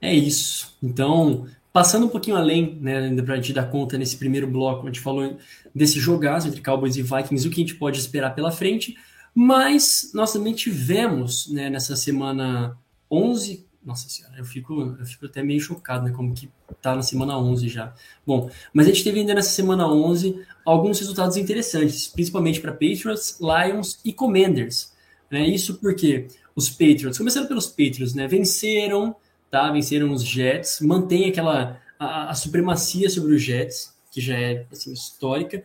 [0.00, 0.76] É isso.
[0.82, 4.82] Então, passando um pouquinho além, né, ainda para a gente dar conta nesse primeiro bloco,
[4.82, 5.36] a gente falou
[5.74, 8.96] desse jogaço entre Cowboys e Vikings, o que a gente pode esperar pela frente,
[9.34, 12.78] mas nós também tivemos né, nessa semana
[13.10, 16.10] 11 nossa senhora, eu fico, eu fico até meio chocado, né?
[16.10, 16.50] Como que
[16.82, 17.94] tá na semana 11 já.
[18.26, 23.38] Bom, mas a gente teve ainda nessa semana 11 alguns resultados interessantes, principalmente para Patriots,
[23.40, 24.92] Lions e Commanders.
[25.30, 25.46] Né?
[25.46, 28.26] Isso porque os Patriots, começando pelos Patriots, né?
[28.26, 29.14] Venceram,
[29.48, 29.70] tá?
[29.70, 34.92] Venceram os Jets, mantém aquela a, a supremacia sobre os Jets, que já é assim,
[34.92, 35.62] histórica.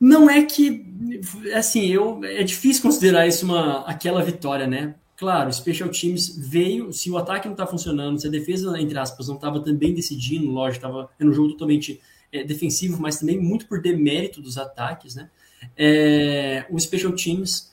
[0.00, 1.20] Não é que,
[1.54, 4.94] assim, eu é difícil considerar isso uma aquela vitória, né?
[5.20, 9.28] Claro, Special Teams veio, se o ataque não está funcionando, se a defesa, entre aspas,
[9.28, 12.00] não estava também decidindo, lógico, estava um jogo totalmente
[12.32, 15.28] é, defensivo, mas também muito por demérito dos ataques, né?
[15.76, 17.70] É, o Special Teams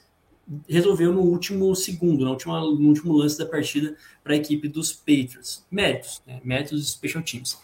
[0.67, 4.91] resolveu no último segundo, no último, no último lance da partida para a equipe dos
[4.91, 5.65] Patriots.
[5.71, 6.41] Méritos, né?
[6.43, 7.57] Méritos dos Special Teams.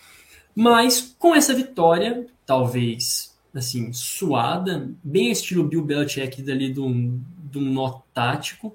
[0.56, 7.22] Mas com essa vitória, talvez assim, suada, bem estilo Bill Belichick dali de um
[7.54, 8.74] nó tático,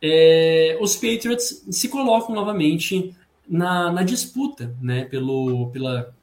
[0.00, 3.14] é, os Patriots se colocam novamente
[3.48, 6.14] na, na disputa, né, pelo, pela,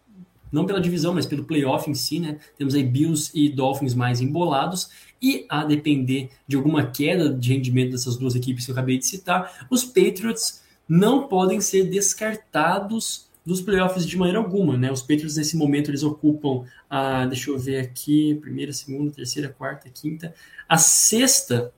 [0.51, 4.21] não pela divisão, mas pelo playoff em si, né, temos aí Bills e Dolphins mais
[4.21, 4.89] embolados,
[5.21, 9.07] e a depender de alguma queda de rendimento dessas duas equipes que eu acabei de
[9.07, 14.91] citar, os Patriots não podem ser descartados dos playoffs de maneira alguma, né?
[14.91, 19.89] Os Patriots nesse momento eles ocupam a, deixa eu ver aqui, primeira, segunda, terceira, quarta,
[19.89, 20.33] quinta,
[20.67, 21.71] a sexta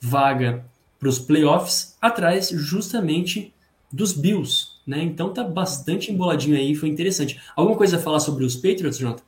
[0.00, 0.64] vaga
[1.06, 3.54] para os playoffs, atrás justamente
[3.92, 5.02] dos Bills, né?
[5.02, 7.40] Então tá bastante emboladinho aí, foi interessante.
[7.54, 9.22] Alguma coisa a falar sobre os Patriots, Jonathan?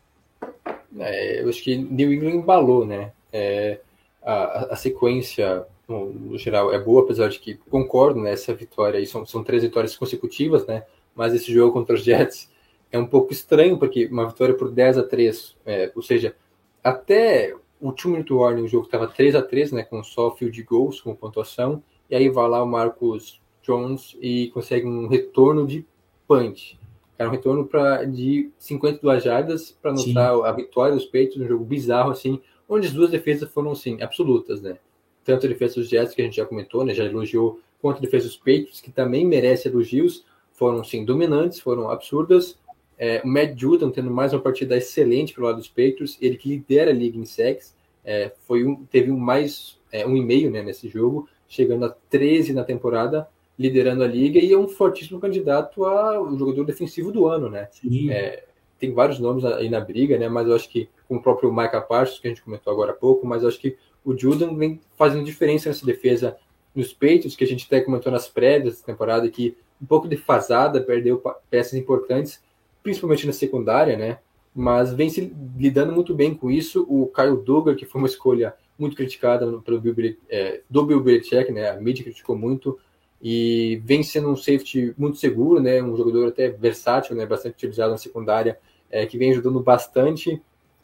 [0.99, 3.13] É, eu acho que New England embalou, né?
[3.33, 3.79] É,
[4.21, 9.25] a, a, sequência, no geral, é boa, apesar de que concordo né, vitória aí, são,
[9.25, 10.83] são três vitórias consecutivas, né?
[11.15, 12.51] Mas esse jogo contra os Jets
[12.91, 16.35] é um pouco estranho, porque uma vitória por 10 a 3, é, ou seja,
[16.83, 20.63] até o two minute warning, o jogo estava 3 a 3 né, com só field
[20.63, 25.87] goals como pontuação, e aí vai lá o Marcos Jones e consegue um retorno de
[26.27, 26.79] punch.
[27.19, 30.45] Era um retorno pra, de 52 jardas para anotar Sim.
[30.45, 34.63] a vitória dos peitos, um jogo bizarro assim, onde as duas defesas foram assim, absolutas,
[34.63, 34.79] né?
[35.25, 38.01] Tanto a defesa dos Jets, que a gente já comentou, né, já elogiou, quanto a
[38.01, 42.59] defesa dos peitos, que também merece elogios, foram sim dominantes, foram absurdas,
[42.99, 46.49] é, o Matt Judon tendo mais uma partida excelente pelo lado dos Patriots, ele que
[46.49, 50.51] lidera a liga em sacks, é, foi um, teve um mais é, um e meio
[50.51, 55.21] né, nesse jogo, chegando a 13 na temporada, liderando a liga e é um fortíssimo
[55.21, 57.69] candidato ao jogador defensivo do ano, né?
[58.11, 58.45] É,
[58.79, 60.29] tem vários nomes aí na briga, né?
[60.29, 62.95] Mas eu acho que, como o próprio Micah Parsons, que a gente comentou agora há
[62.95, 66.37] pouco, mas eu acho que o Judon vem fazendo diferença nessa defesa
[66.75, 70.81] nos peitos, que a gente até comentou nas prévias dessa temporada, que um pouco defasada,
[70.81, 72.41] perdeu peças importantes,
[72.83, 74.19] principalmente na secundária, né?
[74.55, 76.87] Mas vem se lidando muito bem com isso.
[76.89, 81.53] O Kyle Duggar, que foi uma escolha muito criticada pelo Bill, é, do Bill Belichick,
[81.53, 81.71] né?
[81.71, 82.79] A mídia criticou muito
[83.21, 85.83] e vem sendo um safety muito seguro, né?
[85.83, 87.27] Um jogador até versátil, né?
[87.27, 88.59] Bastante utilizado na secundária,
[88.91, 90.41] é, que vem ajudando bastante.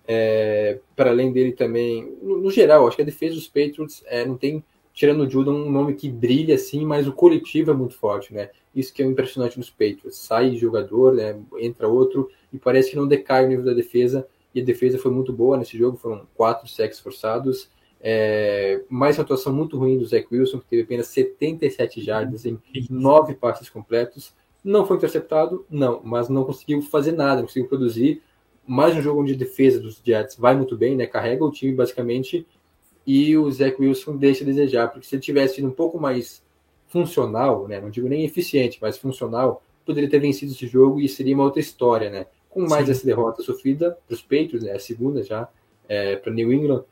[0.06, 4.24] É, para além dele também, no, no, geral, acho que a defesa dos Patriots é,
[4.26, 4.62] não tem,
[4.94, 8.50] tirando o Judon, um nome que brilha assim, mas o coletivo é muito forte, né?
[8.74, 10.16] Isso que é impressionante nos Patriots.
[10.16, 14.26] Sai jogador, né, entra outro, e parece que não decai o nível da defesa.
[14.54, 17.68] E a defesa foi muito boa nesse jogo, foram quatro sacks forçados.
[18.00, 22.58] É, mais uma atuação muito ruim do Zach Wilson, que teve apenas 77 jardas em
[22.88, 24.32] nove passes completos.
[24.62, 25.66] Não foi interceptado?
[25.68, 28.22] Não, mas não conseguiu fazer nada, não conseguiu produzir.
[28.66, 31.06] Mais um jogo onde a defesa dos Jets vai muito bem, né?
[31.06, 32.46] Carrega o time basicamente,
[33.06, 36.42] e o Zach Wilson deixa a desejar, porque se ele tivesse sido um pouco mais
[36.88, 37.80] funcional, né?
[37.80, 41.60] Não digo nem eficiente, mas funcional, poderia ter vencido esse jogo e seria uma outra
[41.60, 42.26] história, né?
[42.48, 42.92] Com mais Sim.
[42.92, 44.72] essa derrota sofrida para os Patriots, né?
[44.72, 45.48] A segunda já
[45.88, 46.84] é, para New England,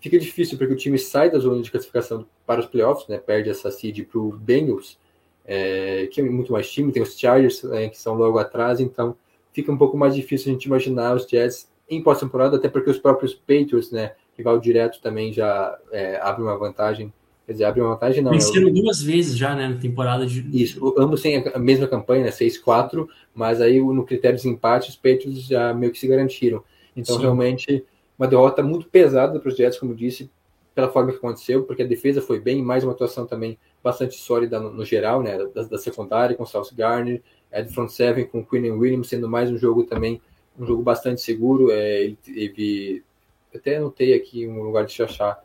[0.00, 3.18] fica difícil porque o time sai da zona de classificação para os playoffs, né?
[3.18, 4.98] Perde essa seed para o Bengals,
[5.44, 9.16] é, que é muito mais time, tem os Chargers né, que são logo atrás, então
[9.52, 12.98] fica um pouco mais difícil a gente imaginar os Jets em pós-temporada, até porque os
[12.98, 14.12] próprios Patriots, né?
[14.40, 17.12] Rival direto também já é, abre uma vantagem
[17.50, 18.30] Quer dizer, abre uma vantagem, não.
[18.30, 18.74] Venceram é o...
[18.74, 20.46] duas vezes já, né, na temporada de.
[20.52, 24.94] Isso, ambos têm a mesma campanha, né, 6-4, mas aí no critério de empate, os
[24.94, 26.62] Patriots já meio que se garantiram.
[26.94, 27.22] Então, Sim.
[27.22, 27.84] realmente,
[28.16, 30.30] uma derrota muito pesada para os Jets, como disse,
[30.76, 34.60] pela forma que aconteceu, porque a defesa foi bem, mais uma atuação também bastante sólida
[34.60, 38.46] no, no geral, né, da, da, secundária, com South Garner, é, do front seven, com
[38.46, 40.22] Quinn Williams, sendo mais um jogo também
[40.56, 41.72] um jogo bastante seguro.
[41.72, 43.02] É, ele teve,
[43.54, 45.42] até anotei aqui um lugar de achar,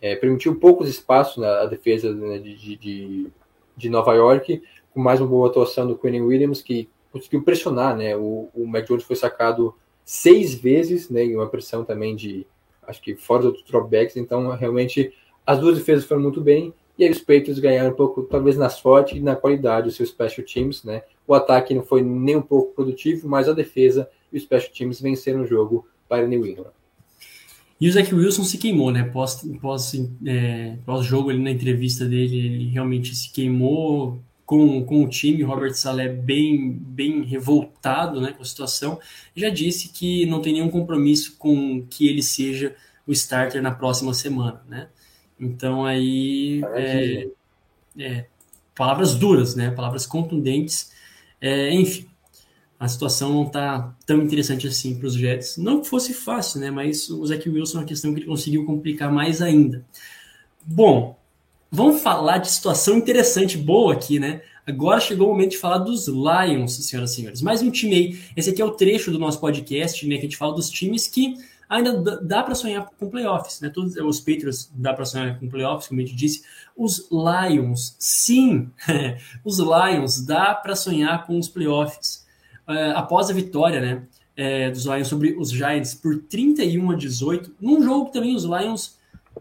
[0.00, 3.30] é, permitiu poucos espaços na defesa né, de, de,
[3.76, 4.62] de, Nova York,
[4.92, 7.96] com mais uma boa atuação do Quinn Williams, que conseguiu pressionar.
[7.96, 12.46] Né, o, o Mac Jones foi sacado seis vezes, né, uma pressão também de,
[12.86, 15.12] acho que fora dos dropbacks, então realmente
[15.46, 16.72] as duas defesas foram muito bem.
[16.96, 20.10] E aí os Patriots ganharam um pouco, talvez na sorte e na qualidade dos seus
[20.10, 21.02] special teams, né?
[21.26, 25.00] O ataque não foi nem um pouco produtivo, mas a defesa e os special teams
[25.00, 26.70] venceram o jogo para New England.
[27.80, 29.02] E o Zach Wilson se queimou, né?
[29.04, 29.94] Pós, pós,
[30.26, 35.42] é, pós jogo ali na entrevista dele, ele realmente se queimou com, com o time.
[35.42, 39.00] Robert Saleh bem, bem revoltado né, com a situação.
[39.34, 42.74] Já disse que não tem nenhum compromisso com que ele seja
[43.06, 44.88] o starter na próxima semana, né?
[45.38, 47.28] Então aí é,
[47.98, 48.26] é,
[48.74, 49.70] palavras duras, né?
[49.70, 50.92] Palavras contundentes.
[51.40, 52.06] É, enfim,
[52.78, 55.56] a situação não está tão interessante assim para os Jets.
[55.56, 56.70] Não que fosse fácil, né?
[56.70, 59.84] Mas o Zach Wilson é uma questão que ele conseguiu complicar mais ainda.
[60.64, 61.18] Bom,
[61.70, 64.42] vamos falar de situação interessante, boa aqui, né?
[64.66, 67.42] Agora chegou o momento de falar dos Lions, senhoras e senhores.
[67.42, 68.20] Mais um time aí.
[68.36, 70.14] Esse aqui é o trecho do nosso podcast, né?
[70.14, 71.34] Que a gente fala dos times que
[71.68, 73.68] ainda dá para sonhar com playoffs, né?
[73.68, 76.42] Todos os Patriots dá para sonhar com playoffs, como a gente disse.
[76.76, 78.70] Os Lions, sim,
[79.44, 82.23] os Lions dá para sonhar com os playoffs.
[82.66, 84.02] Uh, após a vitória, né,
[84.36, 88.44] é, dos Lions sobre os Giants por 31 a 18, num jogo que também os
[88.44, 88.98] Lions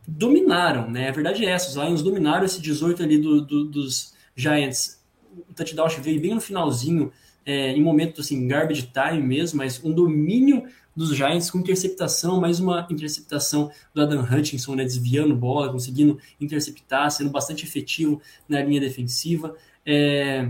[0.08, 1.10] dominaram, né?
[1.10, 5.02] A verdade é essa, os Lions dominaram esse 18 ali do, do, dos Giants.
[5.50, 7.12] O touchdown veio bem no finalzinho,
[7.46, 10.64] é, em momento assim, garbage time mesmo, mas um domínio
[10.96, 17.10] dos Giants com interceptação, mais uma interceptação do Adam Hutchinson, né, desviando bola, conseguindo interceptar,
[17.10, 19.56] sendo bastante efetivo na linha defensiva.
[19.86, 20.50] É,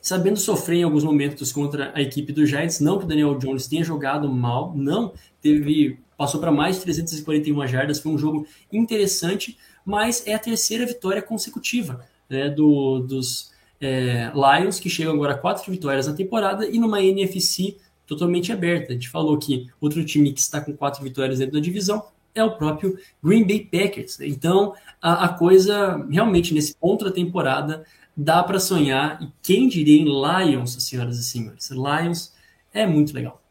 [0.00, 3.66] sabendo sofrer em alguns momentos contra a equipe do Giants, não que o Daniel Jones
[3.66, 9.56] tenha jogado mal, não, teve passou para mais de 341 jardas, foi um jogo interessante,
[9.84, 15.38] mas é a terceira vitória consecutiva né, do, dos é, Lions, que chegam agora a
[15.38, 18.90] quatro vitórias na temporada e numa NFC totalmente aberta.
[18.90, 22.44] A gente falou que outro time que está com quatro vitórias dentro da divisão é
[22.44, 24.20] o próprio Green Bay Packers.
[24.20, 27.84] Então, a, a coisa realmente nesse ponto da temporada
[28.20, 29.22] dá para sonhar.
[29.22, 31.70] E quem diria em Lions, senhoras e senhores?
[31.70, 32.34] Lions
[32.72, 33.42] é muito legal.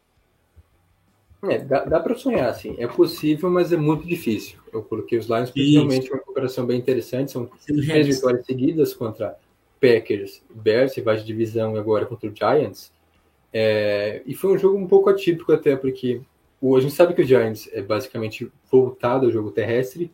[1.42, 2.76] É, dá, dá para sonhar, sim.
[2.78, 4.58] É possível, mas é muito difícil.
[4.72, 7.32] Eu coloquei os Lions principalmente uma cooperação bem interessante.
[7.32, 9.36] São três vitórias seguidas contra
[9.80, 12.92] Packers, Bears, rivais de divisão, e agora contra o Giants.
[13.52, 16.20] É, e foi um jogo um pouco atípico até, porque
[16.60, 20.10] o, a gente sabe que o Giants é basicamente voltado ao jogo terrestre,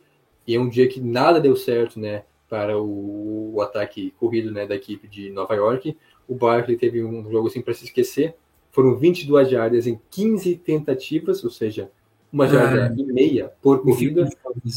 [0.47, 4.67] e é um dia que nada deu certo, né, para o, o ataque corrido, né,
[4.67, 5.97] da equipe de Nova York.
[6.29, 8.35] O Barkley teve um jogo assim para se esquecer.
[8.71, 11.91] Foram 22 jardas em 15 tentativas, ou seja,
[12.33, 14.29] uma jarda ah, e meia por corrida.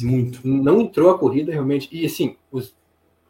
[0.02, 0.48] Muito.
[0.48, 1.90] Não entrou a corrida realmente.
[1.92, 2.76] E assim, os,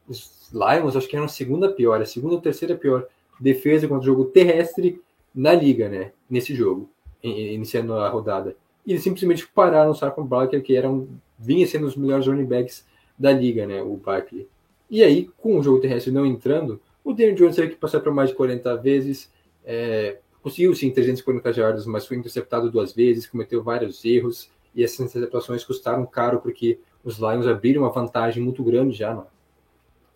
[0.08, 3.08] os Lions acho que eram a segunda pior, a segunda ou terceira pior
[3.39, 5.02] defesa contra o jogo terrestre
[5.34, 6.12] na liga, né?
[6.30, 6.89] Nesse jogo,
[7.23, 8.56] iniciando a rodada.
[8.86, 12.45] E eles simplesmente pararam o Saquon Barkley, que era um, vinha sendo os melhores running
[12.45, 12.86] backs
[13.19, 13.84] da liga, né?
[13.84, 14.47] O Barkley.
[14.89, 18.13] E aí, com o jogo terrestre não entrando, o Daniel Jones teve que passar por
[18.13, 19.32] mais de 40 vezes,
[19.65, 24.99] é, conseguiu sim 340 jardas, mas foi interceptado duas vezes, cometeu vários erros, e essas
[25.01, 29.27] interceptações custaram caro porque os Lions abriram uma vantagem muito grande já no,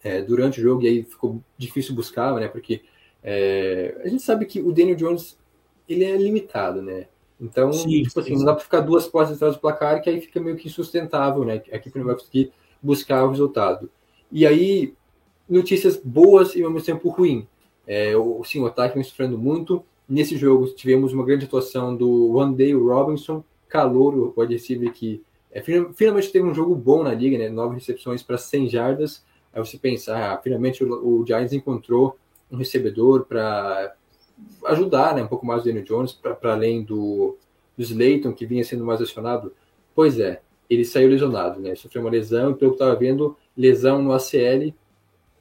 [0.04, 2.48] é, durante o jogo, e aí ficou difícil buscar, né?
[2.48, 2.82] Porque
[3.24, 5.38] é, a gente sabe que o Daniel Jones
[5.88, 7.08] ele é limitado, né?
[7.40, 10.22] Então, sim, tipo assim, não dá para ficar duas postas atrás do placar, que aí
[10.22, 11.62] fica meio que insustentável, né?
[11.72, 13.90] A equipe não vai conseguir buscar o resultado.
[14.32, 14.94] E aí,
[15.50, 17.48] notícias boas e ao mesmo tempo ruim.
[17.88, 19.84] É, o, sim, o ataque vem sofrendo muito.
[20.08, 25.24] Nesse jogo, tivemos uma grande atuação do One Day Robinson, calor, o wide receiver que
[25.52, 27.48] é, finalmente teve um jogo bom na liga, né?
[27.48, 29.24] Nove recepções para 100 jardas.
[29.54, 32.18] Aí você pensa, ah, finalmente o, o Giants encontrou
[32.52, 33.96] um recebedor para
[34.66, 37.38] ajudar né, um pouco mais o Daniel Jones, para além do,
[37.78, 39.54] do Slayton, que vinha sendo mais acionado.
[39.94, 40.42] Pois é,
[40.74, 41.76] ele saiu lesionado, né?
[41.76, 44.74] Sofreu uma lesão, e pelo que estava vendo, lesão no ACL,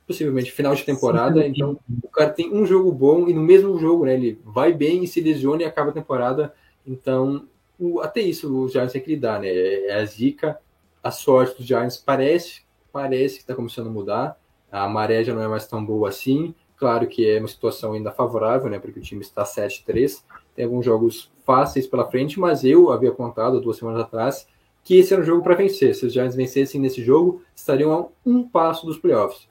[0.06, 1.46] possivelmente final de temporada.
[1.46, 4.14] Então, o cara tem um jogo bom e no mesmo jogo, né?
[4.14, 6.54] Ele vai bem e se lesiona e acaba a temporada.
[6.86, 7.46] Então,
[7.78, 9.48] o, até isso o Giants tem que lidar, né?
[9.48, 10.58] É a zica,
[11.02, 14.38] a sorte dos Giants parece, parece que está começando a mudar.
[14.70, 16.54] A maré já não é mais tão boa assim.
[16.76, 18.78] Claro que é uma situação ainda favorável, né?
[18.78, 20.22] Porque o time está 7-3.
[20.54, 24.46] Tem alguns jogos fáceis pela frente, mas eu havia contado duas semanas atrás
[24.84, 25.94] que esse era um jogo para vencer.
[25.94, 29.48] Se os Giants vencessem nesse jogo, estariam a um passo dos playoffs.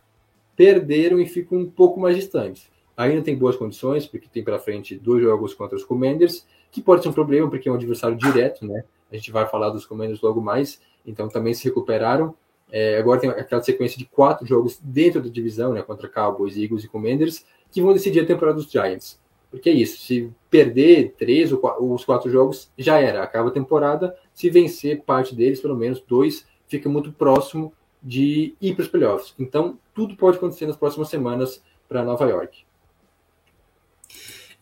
[0.55, 2.69] Perderam e ficam um pouco mais distantes.
[2.97, 7.03] Ainda tem boas condições, porque tem pela frente dois jogos contra os Commanders que pode
[7.03, 8.83] ser um problema porque é um adversário direto, né?
[9.11, 12.33] A gente vai falar dos Commanders logo mais, então também se recuperaram.
[12.71, 16.85] É, agora tem aquela sequência de quatro jogos dentro da divisão, né, contra Cowboys, Eagles
[16.85, 19.19] e Commanders, que vão decidir a temporada dos Giants.
[19.49, 23.51] Porque é isso, se perder três ou quatro, os quatro jogos, já era, acaba a
[23.51, 24.15] temporada.
[24.41, 29.35] Se vencer parte deles, pelo menos dois, fica muito próximo de ir para os playoffs.
[29.37, 32.63] Então, tudo pode acontecer nas próximas semanas para Nova York.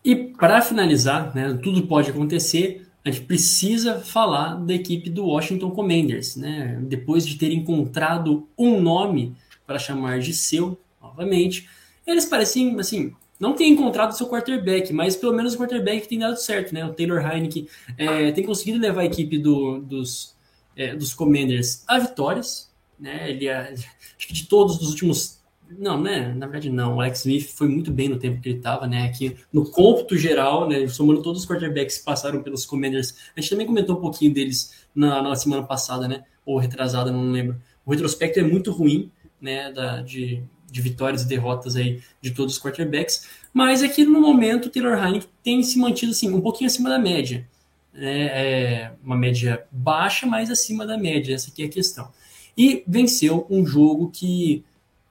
[0.04, 5.70] E para finalizar, né, tudo pode acontecer a gente precisa falar da equipe do Washington
[5.70, 6.78] Commanders, né?
[6.82, 9.34] Depois de ter encontrado um nome
[9.66, 11.66] para chamar de seu, novamente,
[12.06, 16.36] eles parecem, assim, não tem encontrado seu quarterback, mas pelo menos o quarterback tem dado
[16.36, 16.84] certo, né?
[16.84, 20.36] O Taylor Heineken é, tem conseguido levar a equipe do, dos,
[20.76, 23.30] é, dos Commanders a vitórias, né?
[23.30, 25.40] Ele, é, acho que de todos os últimos
[25.78, 26.34] não, né?
[26.34, 26.96] Na verdade, não.
[26.96, 29.04] O Alex Smith foi muito bem no tempo que ele estava, né?
[29.04, 30.86] Aqui no cômputo geral, né?
[30.88, 33.14] Somando todos os quarterbacks que passaram pelos Commanders.
[33.36, 36.24] A gente também comentou um pouquinho deles na, na semana passada, né?
[36.44, 37.60] Ou retrasada, não lembro.
[37.86, 39.70] O retrospecto é muito ruim, né?
[39.72, 43.26] Da, de, de vitórias e derrotas aí de todos os quarterbacks.
[43.52, 46.98] Mas aqui no momento, o Taylor Heineken tem se mantido assim, um pouquinho acima da
[46.98, 47.46] média.
[47.94, 51.34] É, é uma média baixa, mas acima da média.
[51.34, 52.08] Essa aqui é a questão.
[52.56, 54.64] E venceu um jogo que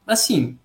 [0.06, 0.58] assim,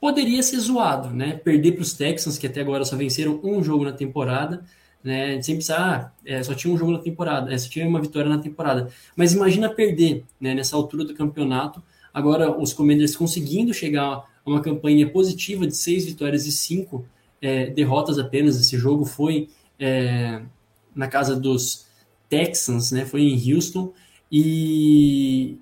[0.00, 1.34] poderia ser zoado, né?
[1.34, 4.64] Perder para os Texans, que até agora só venceram um jogo na temporada,
[5.02, 5.42] né?
[5.42, 8.28] Sempre pensar, ah, é, só tinha um jogo na temporada, é, só tinha uma vitória
[8.28, 8.88] na temporada.
[9.16, 10.54] Mas imagina perder, né?
[10.54, 11.82] Nessa altura do campeonato,
[12.16, 17.04] agora os Commanders conseguindo chegar a uma campanha positiva de seis vitórias e cinco
[17.42, 18.58] é, derrotas apenas.
[18.58, 20.40] Esse jogo foi é,
[20.94, 21.86] na casa dos
[22.26, 23.04] Texans, né?
[23.04, 23.92] Foi em Houston
[24.32, 25.58] e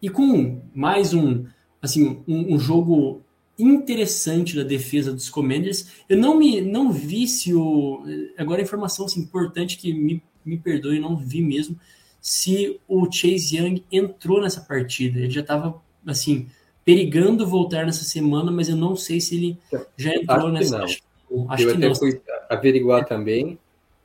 [0.00, 1.44] e com mais um
[1.82, 3.20] assim, um, um, jogo
[3.58, 5.88] interessante da defesa dos Commanders.
[6.08, 8.04] Eu não me não vi se o
[8.38, 11.76] agora a informação assim, importante que me, me perdoe, não vi mesmo
[12.20, 15.20] se o Chase Young entrou nessa partida.
[15.20, 16.46] Ele já estava assim
[16.84, 19.58] perigando voltar nessa semana, mas eu não sei se ele
[19.96, 20.78] já entrou acho nessa.
[20.78, 21.02] Que acho,
[21.48, 21.94] acho eu que até não.
[21.94, 23.58] fui averiguar também,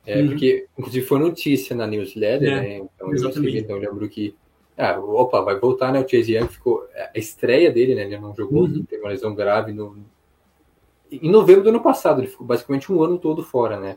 [0.06, 0.28] é, uhum.
[0.28, 2.76] porque inclusive foi notícia na newsletter, é, né?
[2.76, 4.34] Então, eu, então eu lembro que
[4.76, 6.00] ah, opa, vai voltar, né?
[6.00, 6.86] O Chase Young ficou.
[7.14, 8.02] A estreia dele, né?
[8.02, 8.84] Ele não jogou, uhum.
[8.84, 9.96] teve uma lesão grave no.
[11.10, 13.96] Em novembro do ano passado, ele ficou basicamente um ano todo fora, né?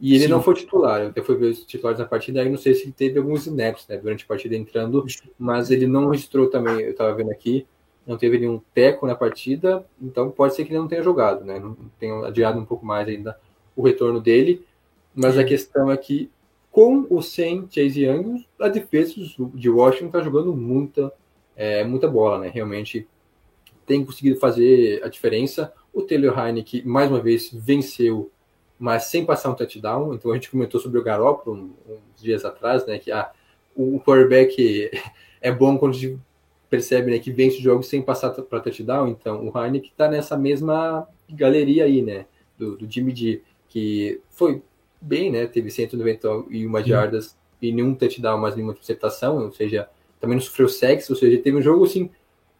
[0.00, 0.30] E ele Sim.
[0.30, 1.02] não foi titular.
[1.02, 3.46] Eu até fui ver os titulares na partida, aí não sei se ele teve alguns
[3.46, 3.96] snaps, né?
[3.96, 5.04] Durante a partida entrando,
[5.38, 7.66] mas ele não registrou também, eu tava vendo aqui,
[8.06, 11.58] não teve nenhum teco na partida, então pode ser que ele não tenha jogado, né?
[11.58, 13.38] Não tenha adiado um pouco mais ainda
[13.74, 14.64] o retorno dele.
[15.14, 16.30] Mas a questão é que
[16.70, 19.14] com ou sem Chase Young, a defesa
[19.54, 21.12] de Washington está jogando muita,
[21.54, 22.50] é, muita bola, né?
[22.52, 23.06] Realmente
[23.86, 25.72] tem conseguido fazer a diferença.
[25.92, 28.28] O Taylor Heineken, mais uma vez, venceu,
[28.78, 30.14] mas sem passar um touchdown.
[30.14, 32.98] Então a gente comentou sobre o Garoppolo uns dias atrás, né?
[32.98, 33.30] Que ah,
[33.74, 34.90] o quarterback
[35.40, 36.18] é bom quando a gente
[36.68, 39.08] percebe né, que vence jogos sem passar para touchdown.
[39.08, 42.26] Então o Heineken está nessa mesma galeria aí, né?
[42.58, 44.62] Do, do Jimmy G, que foi
[45.00, 45.46] bem, né?
[45.46, 49.88] Teve 191 jardas e nenhum touchdown, mas nenhuma interceptação, ou seja,
[50.20, 52.10] também não sofreu sexo, ou seja, teve um jogo assim,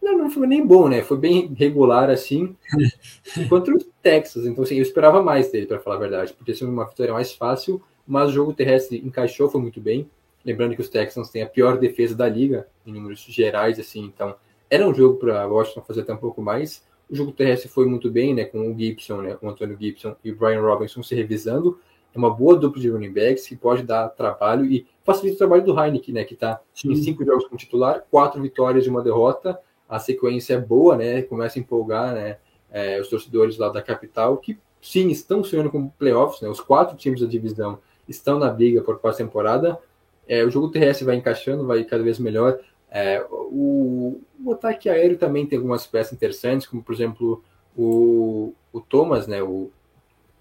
[0.05, 1.03] não, não foi nem bom, né?
[1.03, 2.55] Foi bem regular assim,
[3.49, 4.47] contra os Texas.
[4.47, 7.33] Então, assim, eu esperava mais dele, para falar a verdade, porque ser uma vitória mais
[7.33, 10.09] fácil, mas o jogo terrestre encaixou, foi muito bem.
[10.45, 14.37] Lembrando que os Texans têm a pior defesa da liga, em números gerais, assim, então
[14.69, 16.85] era um jogo para Washington fazer até um pouco mais.
[17.11, 18.45] O jogo terrestre foi muito bem, né?
[18.45, 19.35] Com o Gibson, né?
[19.35, 21.79] Com o Antônio Gibson e o Brian Robinson se revisando
[22.15, 25.65] é uma boa dupla de running backs que pode dar trabalho e facilita o trabalho
[25.65, 26.25] do Heineken, né?
[26.25, 29.59] Que está em cinco jogos como titular, quatro vitórias e uma derrota.
[29.89, 31.23] A sequência é boa, né?
[31.23, 32.39] Começa a empolgar, né?
[32.71, 36.49] É, os torcedores lá da capital, que sim, estão sonhando com playoffs, né?
[36.49, 39.79] Os quatro times da divisão estão na briga por pós-temporada.
[40.27, 42.59] É, o jogo terrestre vai encaixando, vai cada vez melhor.
[42.91, 47.43] É, o, o, ataque aéreo também tem algumas peças interessantes, como por exemplo
[47.77, 49.43] o, o Thomas, né?
[49.43, 49.71] O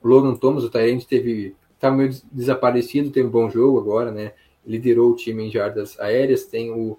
[0.04, 4.34] Logan Thomas, o Tyrant, teve tá meio desaparecido, tem um bom jogo agora, né?
[4.66, 6.98] Liderou o time em jardas aéreas, tem o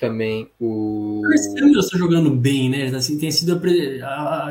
[0.00, 1.20] também o.
[1.22, 1.32] O
[1.78, 2.86] está jogando bem, né?
[2.86, 3.60] Assim, tem sido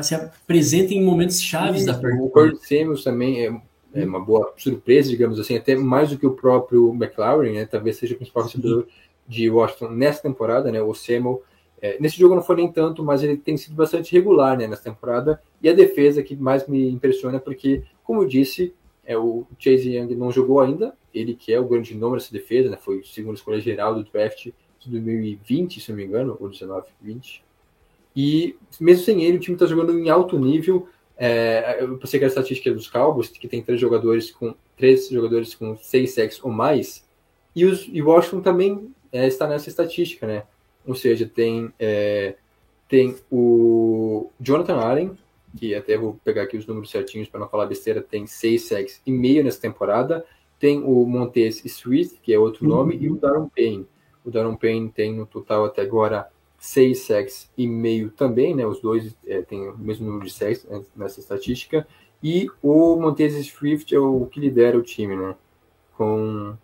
[0.02, 2.22] se apresenta em momentos chaves da partida.
[2.22, 3.60] O Kurt Samuels também é,
[3.92, 7.66] é, uma boa surpresa, digamos assim, até mais do que o próprio McLaren, né?
[7.66, 8.86] Talvez seja o principal recebedor
[9.26, 10.80] de Washington nessa temporada, né?
[10.80, 11.42] O Samuel.
[11.82, 14.84] É, nesse jogo não foi nem tanto, mas ele tem sido bastante regular né, nessa
[14.84, 15.40] temporada.
[15.62, 20.14] E a defesa que mais me impressiona, porque, como eu disse, é, o Chase Young
[20.14, 23.36] não jogou ainda, ele que é o grande nome dessa defesa, né, foi o segundo
[23.36, 24.50] escolha geral do draft
[24.80, 27.42] de 2020, se não me engano, ou 19, 20.
[28.16, 30.88] E mesmo sem ele, o time está jogando em alto nível.
[31.16, 35.76] É, eu passei aquela estatística dos Cowboys, que tem três jogadores com três jogadores com
[35.76, 37.06] seis sacks ou mais,
[37.54, 40.44] e, os, e Washington também é, está nessa estatística, né?
[40.86, 42.36] Ou seja, tem, é,
[42.88, 45.18] tem o Jonathan Allen,
[45.56, 49.02] que até vou pegar aqui os números certinhos para não falar besteira, tem seis sacks
[49.04, 50.24] e meio nessa temporada.
[50.58, 52.76] Tem o Montez Swift, que é outro uhum.
[52.76, 53.86] nome, e o Darren Payne.
[54.24, 58.66] O Darren Payne tem no total até agora seis sacks e meio também, né?
[58.66, 61.86] Os dois é, têm o mesmo número de sacks né, nessa estatística.
[62.22, 65.34] E o Montez Swift é o que lidera o time, né?
[65.96, 66.54] Com.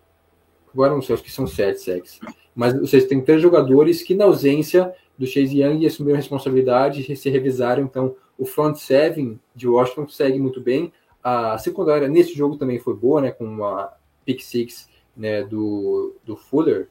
[0.72, 2.20] Agora não sei, acho que são sete sacks.
[2.54, 7.16] Mas vocês têm três jogadores que, na ausência do Chase Young, assumiram a responsabilidade e
[7.16, 7.82] se revisaram.
[7.82, 10.92] Então, o front seven de Washington segue muito bem.
[11.24, 13.30] A secundária nesse jogo também foi boa, né?
[13.30, 13.96] Com a
[14.26, 16.88] pick six né, do, do Fuller,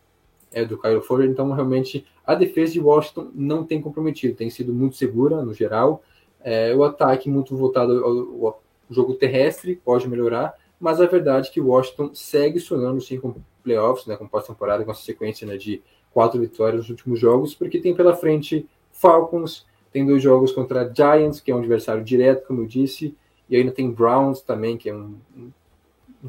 [0.52, 1.30] é, do Kyle Fuller.
[1.30, 4.36] Então, realmente, a defesa de Washington não tem comprometido.
[4.36, 6.04] Tem sido muito segura, no geral.
[6.44, 11.52] É, o ataque muito voltado ao, ao, jogo terrestre pode melhorar, mas a verdade é
[11.52, 13.34] que Washington segue sonhando sim com
[13.64, 15.82] playoffs, né, com pós-temporada, com essa sequência né, de
[16.14, 21.42] quatro vitórias nos últimos jogos, porque tem pela frente Falcons, tem dois jogos contra Giants,
[21.42, 23.16] que é um adversário direto, como eu disse,
[23.50, 25.52] e ainda tem Browns também, que é um, um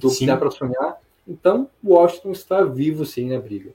[0.01, 0.21] jogo sim.
[0.21, 0.99] que dá para sonhar.
[1.27, 3.73] Então, Washington está vivo sim na briga.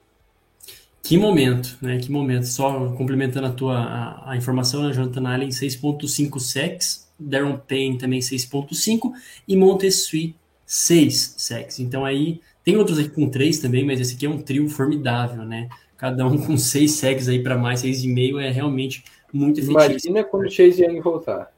[1.03, 1.97] Que momento, né?
[1.97, 2.45] Que momento.
[2.45, 4.93] Só complementando a tua a, a informação, né?
[4.93, 9.11] Jonathan Allen 6.5 sacks, Darren Payne também 6.5
[9.47, 10.35] e Montesui
[10.65, 11.79] 6 sacks.
[11.79, 15.43] Então aí tem outros aqui com 3 também, mas esse aqui é um trio formidável,
[15.43, 15.67] né?
[15.97, 19.79] Cada um com 6 sacks aí para mais 6,5 é realmente muito efetivo.
[19.79, 21.51] Imagina quando o Chase Young voltar.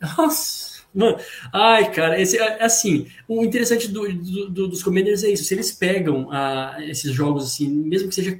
[0.00, 1.18] Nossa, mano.
[1.52, 5.44] Ai, cara, esse, é, assim, o interessante do, do, do, dos Commanders é isso.
[5.44, 8.34] Se eles pegam uh, esses jogos assim, mesmo que seja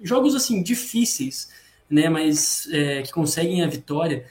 [0.00, 1.50] jogos assim difíceis,
[1.88, 4.26] né, mas é, que conseguem a vitória,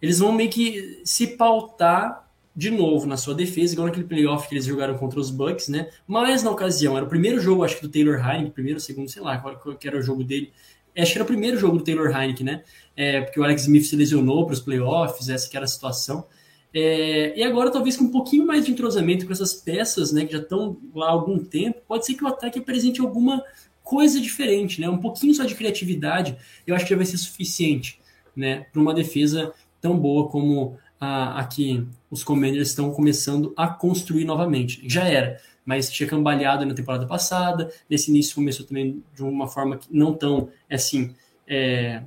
[0.00, 4.54] eles vão meio que se pautar de novo na sua defesa, igual naquele playoff que
[4.54, 5.88] eles jogaram contra os Bucks, né?
[6.06, 9.22] Mas na ocasião, era o primeiro jogo, acho que do Taylor Heineken, primeiro, segundo, sei
[9.22, 10.52] lá, qual, que era o jogo dele.
[10.96, 12.62] Acho que era o primeiro jogo do Taylor Heineken, né?
[12.94, 16.26] É, porque o Alex Smith se lesionou para os playoffs, essa que era a situação.
[16.74, 20.32] É, e agora, talvez com um pouquinho mais de entrosamento com essas peças, né, que
[20.32, 23.42] já estão lá há algum tempo, pode ser que o ataque apresente alguma
[23.82, 24.88] coisa diferente, né?
[24.88, 28.00] Um pouquinho só de criatividade, eu acho que já vai ser suficiente,
[28.34, 28.66] né?
[28.72, 34.24] Para uma defesa tão boa como a, a que os Commanders estão começando a construir
[34.24, 34.80] novamente.
[34.88, 37.72] Já era, mas tinha cambaleado na temporada passada.
[37.90, 41.14] Nesse início começou também de uma forma que não tão assim
[41.46, 42.02] é,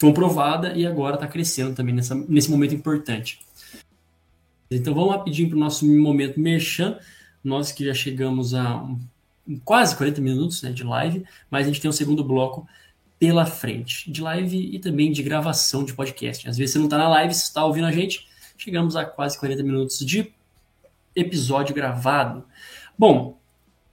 [0.00, 3.40] comprovada e agora está crescendo também nessa, nesse momento importante.
[4.70, 6.98] Então vamos rapidinho para o nosso momento merchan.
[7.42, 8.86] Nós que já chegamos a
[9.64, 12.66] quase 40 minutos né, de live, mas a gente tem um segundo bloco
[13.18, 16.48] pela frente, de live e também de gravação de podcast.
[16.48, 19.36] Às vezes você não está na live, você está ouvindo a gente, chegamos a quase
[19.38, 20.32] 40 minutos de
[21.16, 22.44] episódio gravado.
[22.96, 23.36] Bom,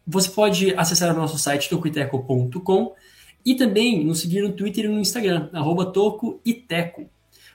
[0.06, 2.93] você pode acessar o nosso site tocoiteco.com
[3.43, 7.10] e também nos seguir no Twitter e no Instagram, arroba tocoiteco.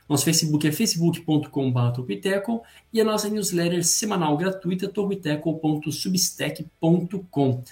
[0.09, 7.63] Nosso Facebook é facebook.com.br e a nossa newsletter semanal gratuita tocoiteco.substack.com.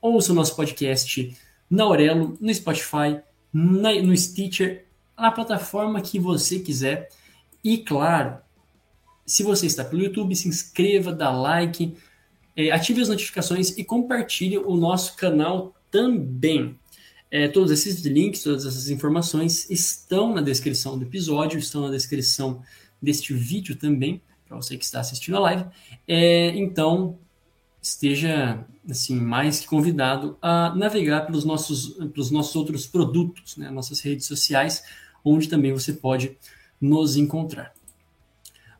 [0.00, 1.36] Ouça o nosso podcast
[1.68, 3.20] na Aurelo, no Spotify,
[3.52, 4.84] na, no Stitcher,
[5.18, 7.08] na plataforma que você quiser.
[7.64, 8.38] E claro,
[9.24, 11.96] se você está pelo YouTube, se inscreva, dá like,
[12.54, 16.78] é, ative as notificações e compartilhe o nosso canal também.
[17.30, 22.62] É, todos esses links, todas essas informações estão na descrição do episódio, estão na descrição
[23.02, 25.64] deste vídeo também, para você que está assistindo a live.
[26.06, 27.18] É, então,
[27.88, 34.00] esteja assim mais que convidado a navegar pelos nossos, pelos nossos outros produtos, né, nossas
[34.00, 34.82] redes sociais,
[35.24, 36.36] onde também você pode
[36.80, 37.72] nos encontrar.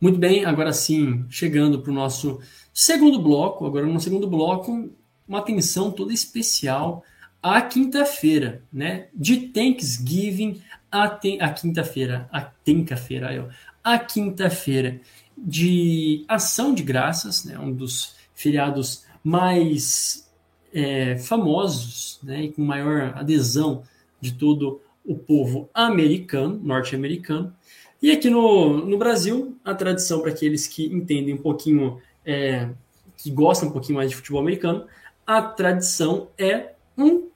[0.01, 2.41] Muito bem, agora sim, chegando para o nosso
[2.73, 3.65] segundo bloco.
[3.65, 4.91] Agora, no segundo bloco,
[5.27, 7.03] uma atenção toda especial
[7.43, 9.09] a quinta-feira, né?
[9.15, 13.51] De Thanksgiving a, a quinta-feira, a tenca-feira,
[13.83, 15.01] a quinta-feira
[15.37, 17.59] de Ação de Graças, né?
[17.59, 20.31] Um dos feriados mais
[20.73, 22.45] é, famosos, né?
[22.45, 23.83] E com maior adesão
[24.21, 27.53] de todo o povo americano, norte-americano.
[28.01, 32.69] E aqui no, no Brasil, a tradição para aqueles que entendem um pouquinho, é,
[33.17, 34.87] que gostam um pouquinho mais de futebol americano,
[35.27, 37.27] a tradição é um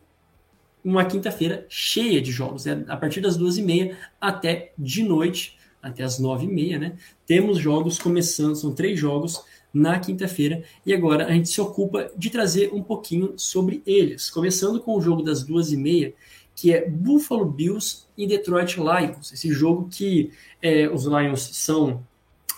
[0.83, 2.85] uma quinta-feira cheia de jogos, né?
[2.89, 6.97] a partir das duas e meia até de noite, até as nove e meia, né?
[7.27, 12.31] Temos jogos começando, são três jogos na quinta-feira, e agora a gente se ocupa de
[12.31, 16.13] trazer um pouquinho sobre eles, começando com o jogo das duas e meia,
[16.55, 22.05] que é Buffalo Bills e Detroit Lions, esse jogo que é, os Lions são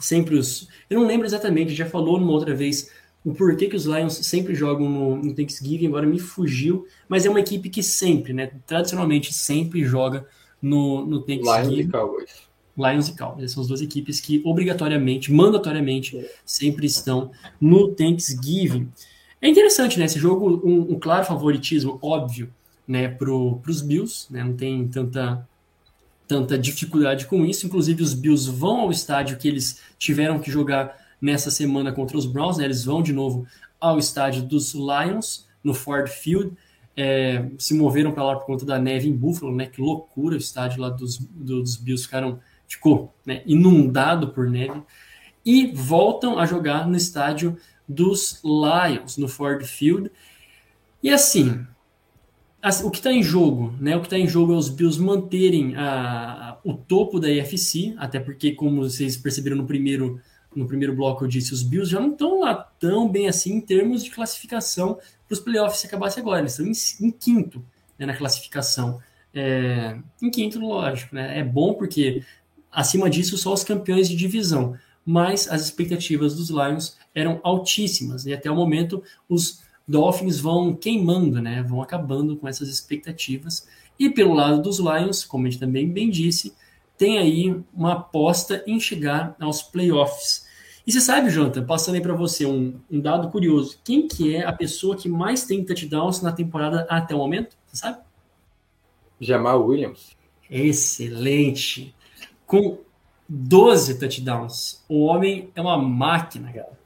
[0.01, 0.69] sempre os...
[0.91, 2.91] Eu não lembro exatamente, já falou numa outra vez
[3.25, 7.31] o porquê que os Lions sempre jogam no, no Thanksgiving, agora me fugiu, mas é
[7.31, 10.27] uma equipe que sempre, né, tradicionalmente sempre joga
[10.61, 11.75] no, no Thanksgiving.
[11.75, 12.52] Lions e Cowboys.
[12.77, 13.53] Lions e Cowboys.
[13.53, 18.91] São as duas equipes que obrigatoriamente, mandatoriamente, sempre estão no Thanksgiving.
[19.41, 20.05] É interessante, né?
[20.05, 22.53] Esse jogo, um, um claro favoritismo, óbvio,
[22.87, 24.43] né, para os Bills, né?
[24.43, 25.47] Não tem tanta
[26.27, 27.67] tanta dificuldade com isso.
[27.67, 32.25] Inclusive, os Bills vão ao estádio que eles tiveram que jogar nessa semana contra os
[32.25, 32.65] Browns, né?
[32.65, 33.47] Eles vão de novo
[33.79, 36.53] ao estádio dos Lions, no Ford Field.
[36.97, 39.67] É, se moveram para lá por conta da neve em Buffalo, né?
[39.67, 42.41] Que loucura o estádio lá dos, dos Bills ficaram
[42.73, 44.83] ficou né, inundado por neve
[45.45, 47.57] e voltam a jogar no estádio
[47.87, 50.11] dos Lions, no Ford Field.
[51.03, 51.67] E assim,
[52.85, 53.97] o que está em jogo, né?
[53.97, 58.21] O que está em jogo é os Bills manterem a, o topo da AFC, até
[58.21, 60.21] porque, como vocês perceberam no primeiro,
[60.55, 63.61] no primeiro bloco, eu disse, os Bills já não estão lá tão bem assim em
[63.61, 64.95] termos de classificação
[65.27, 66.41] para os playoffs se acabasse agora.
[66.41, 67.65] Eles estão em, em quinto
[67.99, 69.01] né, na classificação.
[69.35, 71.39] É, em quinto, lógico, né?
[71.39, 72.23] É bom porque
[72.73, 74.77] acima disso só os campeões de divisão.
[75.05, 81.43] Mas as expectativas dos Lions eram altíssimas e até o momento os Dolphins vão queimando,
[81.43, 81.63] né?
[81.63, 83.67] Vão acabando com essas expectativas.
[83.99, 86.55] E pelo lado dos Lions, como a gente também bem disse,
[86.97, 90.47] tem aí uma aposta em chegar aos playoffs.
[90.87, 93.79] E você sabe, Jonathan, passando aí para você um, um, dado curioso.
[93.85, 97.57] Quem que é a pessoa que mais tem touchdowns na temporada até o momento?
[97.67, 97.99] Você sabe?
[99.21, 100.17] Jamal Williams.
[100.51, 101.95] Excelente.
[102.53, 102.81] Com
[103.27, 104.85] 12 touchdowns.
[104.87, 106.79] O homem é uma máquina, cara.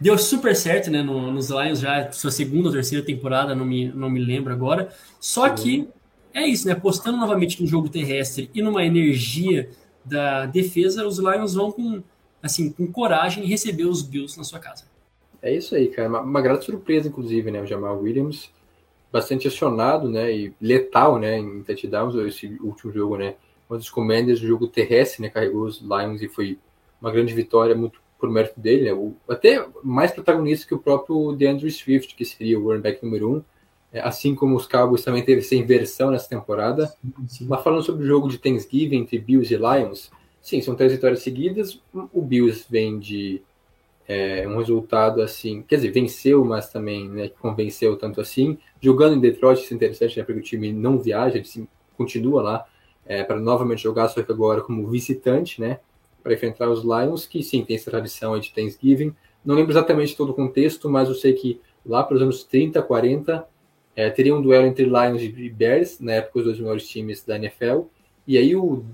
[0.00, 1.00] Deu super certo, né?
[1.00, 4.92] No, nos Lions já, sua segunda ou terceira temporada, não me, não me lembro agora.
[5.20, 5.88] Só que
[6.34, 6.72] é isso, né?
[6.72, 9.70] Apostando novamente no jogo terrestre e numa energia
[10.04, 12.02] da defesa, os Lions vão com,
[12.42, 14.86] assim, com coragem receber os Bills na sua casa.
[15.40, 16.08] É isso aí, cara.
[16.08, 17.62] Uma, uma grande surpresa, inclusive, né?
[17.62, 18.50] O Jamal Williams,
[19.12, 20.34] bastante acionado, né?
[20.34, 21.38] E letal, né?
[21.38, 23.36] Em touchdowns, esse último jogo, né?
[23.68, 25.28] Um dos commanders do jogo terrestre, né?
[25.28, 26.58] Carregou os Lions e foi
[27.00, 28.92] uma grande vitória, muito por mérito dele, né?
[28.92, 33.36] O, até mais protagonista que o próprio DeAndre Swift, que seria o running back número
[33.36, 33.42] um,
[33.92, 36.86] é, assim como os Cowboys também teve essa inversão nessa temporada.
[36.86, 37.46] Sim, sim.
[37.46, 40.10] Mas falando sobre o jogo de Thanksgiving entre Bills e Lions,
[40.40, 41.80] sim, são três vitórias seguidas.
[42.12, 43.42] O Bills vem de
[44.08, 48.58] é, um resultado assim, quer dizer, venceu, mas também né, convenceu tanto assim.
[48.80, 52.66] Jogando em Detroit, isso é interessante, né, porque o time não viaja, ele continua lá
[53.06, 55.78] é, para novamente jogar, só que agora como visitante, né?
[56.26, 59.14] para enfrentar os Lions, que sim, tem essa tradição de Thanksgiving.
[59.44, 62.82] Não lembro exatamente todo o contexto, mas eu sei que lá para os anos 30,
[62.82, 63.46] 40,
[63.94, 67.36] é, teria um duelo entre Lions e Bears, na época os dois maiores times da
[67.36, 67.82] NFL,
[68.26, 68.84] e aí o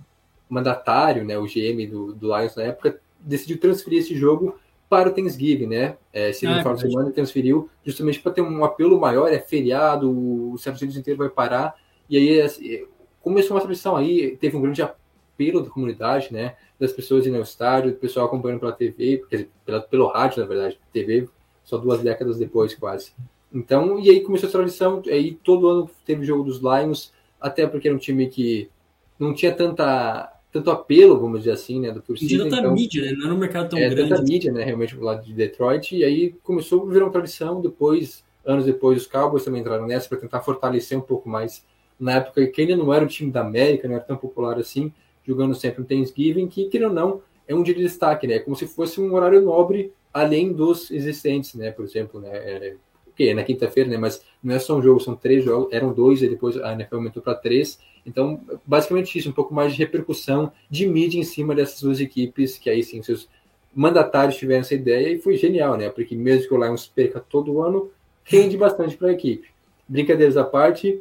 [0.47, 4.59] mandatário, né, o GM do, do Lions na época, decidiu transferir esse jogo
[4.91, 5.97] para o Thanksgiving, né?
[6.13, 10.11] É, se ah, final de semana transferiu justamente para ter um apelo maior, é feriado,
[10.11, 11.75] o Estados Unidos inteiro vai parar,
[12.11, 12.85] e aí assim,
[13.23, 16.57] começou uma tradição aí, teve um grande apelo da comunidade, né?
[16.83, 20.41] das pessoas indo ao estádio, do pessoal acompanhando pela TV, quer dizer, pela, pelo rádio,
[20.41, 21.29] na verdade, TV,
[21.63, 23.13] só duas décadas depois, quase.
[23.55, 27.87] Então, e aí começou a tradição, aí todo ano teve jogo dos Lions, até porque
[27.87, 28.69] era um time que
[29.17, 32.35] não tinha tanta tanto apelo, vamos dizer assim, né, da torcida.
[32.35, 33.13] E tanta então, mídia, né?
[33.13, 34.11] Não era um mercado tão é, grande.
[34.11, 37.61] Tanta mídia, né, realmente, do lado de Detroit, e aí começou a virar uma tradição,
[37.61, 41.65] depois, anos depois, os Cowboys também entraram nessa para tentar fortalecer um pouco mais,
[42.03, 44.93] na época que ainda não era o time da América, não era tão popular assim,
[45.25, 48.35] jogando sempre no Thanksgiving, que, querendo ou não, é um dia de destaque, né?
[48.35, 51.71] É como se fosse um horário nobre além dos existentes, né?
[51.71, 52.31] Por exemplo, né?
[52.33, 52.75] É,
[53.15, 53.97] que é na quinta-feira, né?
[53.97, 56.97] Mas não é só um jogo, são três jogos, eram dois e depois a NFL
[56.97, 57.79] aumentou para três.
[58.05, 62.59] Então, basicamente isso, um pouco mais de repercussão de mídia em cima dessas duas equipes,
[62.59, 63.29] que aí sim, seus
[63.75, 65.89] mandatários tiveram essa ideia e foi genial, né?
[65.89, 67.91] Porque mesmo que o Lions perca todo ano,
[68.25, 69.49] rende bastante para a equipe.
[69.89, 71.01] Brincadeiras à parte,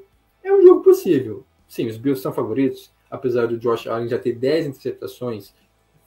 [0.52, 1.43] é um jogo possível.
[1.68, 5.54] Sim, os Bills são favoritos, apesar do Josh Allen já ter 10 interceptações,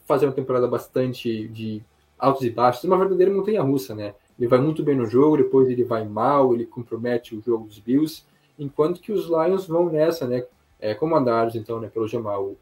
[0.07, 1.83] fazer uma temporada bastante de
[2.19, 4.15] altos e baixos, uma verdadeira montanha russa, né?
[4.39, 7.79] Ele vai muito bem no jogo, depois ele vai mal, ele compromete o jogo dos
[7.79, 8.25] Bills,
[8.59, 10.45] enquanto que os Lions vão nessa, né?
[10.81, 12.55] É, comandados, então, né, pelo Jamal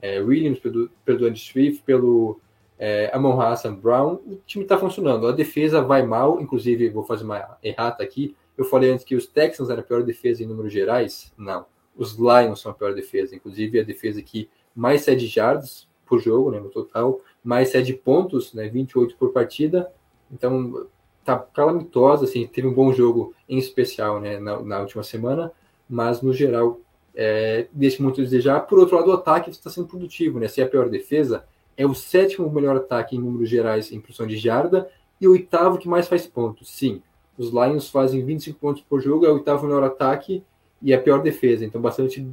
[0.00, 2.40] é, Williams, pelo, pelo Andy Swift, pelo
[2.78, 5.28] é, Amon Hassan Brown, o time está funcionando.
[5.28, 9.26] A defesa vai mal, inclusive, vou fazer uma errata aqui, eu falei antes que os
[9.26, 11.32] Texans eram a pior defesa em números gerais.
[11.36, 16.20] Não os Lions são a pior defesa, inclusive a defesa que mais cede jardas por
[16.20, 19.92] jogo, né, no total, mais cede pontos, né, 28 por partida.
[20.30, 20.86] Então,
[21.24, 25.52] tá calamitosa, assim, teve um bom jogo em especial, né, na, na última semana,
[25.88, 26.80] mas no geral
[27.14, 28.60] é, deixa muito a desejar.
[28.60, 30.48] Por outro lado, o ataque está sendo produtivo, né?
[30.48, 31.44] Se é a pior defesa,
[31.76, 34.90] é o sétimo melhor ataque em números gerais em produção de jarda
[35.20, 36.70] e o oitavo que mais faz pontos.
[36.70, 37.02] Sim,
[37.36, 40.44] os Lions fazem 25 pontos por jogo, é o oitavo melhor ataque
[40.80, 42.26] e a pior defesa, então bastante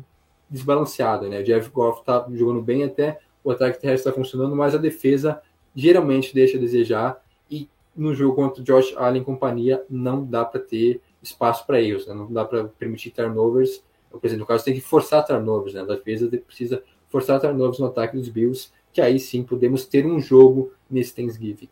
[0.50, 1.40] desbalanceado, né?
[1.40, 5.42] O Jeff Goff tá jogando bem até, o ataque terrestre está funcionando, mas a defesa
[5.76, 10.44] geralmente deixa a desejar e no jogo contra o Josh Allen e companhia não dá
[10.44, 12.14] para ter espaço para erros, né?
[12.14, 13.84] não dá para permitir turnovers.
[14.10, 15.82] Por exemplo, no caso tem que forçar turnovers, né?
[15.82, 20.20] A defesa precisa forçar turnovers no ataque dos Bills, que aí sim podemos ter um
[20.20, 21.70] jogo nesse Thanksgiving.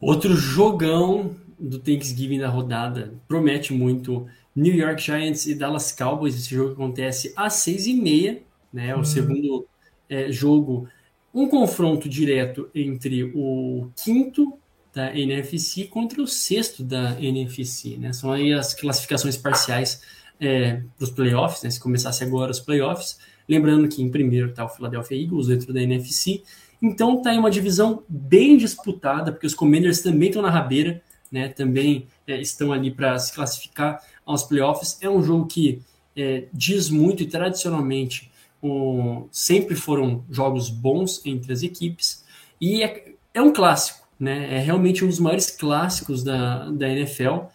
[0.00, 6.36] Outro jogão do Thanksgiving da rodada promete muito New York Giants e Dallas Cowboys.
[6.36, 8.42] Esse jogo acontece às seis e meia,
[8.72, 8.94] né?
[8.94, 9.04] O hum.
[9.04, 9.66] segundo
[10.08, 10.88] é, jogo,
[11.32, 14.58] um confronto direto entre o quinto
[14.94, 18.12] da NFC contra o sexto da NFC, né?
[18.12, 20.02] São aí as classificações parciais
[20.40, 21.70] é, para os playoffs, né?
[21.70, 25.82] Se começasse agora os playoffs, lembrando que em primeiro está o Philadelphia Eagles dentro da
[25.82, 26.42] NFC.
[26.80, 31.02] Então tá aí uma divisão bem disputada, porque os Commanders também estão na rabeira,
[31.34, 31.48] né?
[31.48, 34.96] Também é, estão ali para se classificar aos playoffs.
[35.00, 35.82] É um jogo que
[36.16, 38.30] é, diz muito e tradicionalmente
[38.62, 42.24] um, sempre foram jogos bons entre as equipes
[42.60, 44.54] e é, é, um clássico, né?
[44.54, 47.46] É realmente um dos maiores clássicos da, da NFL.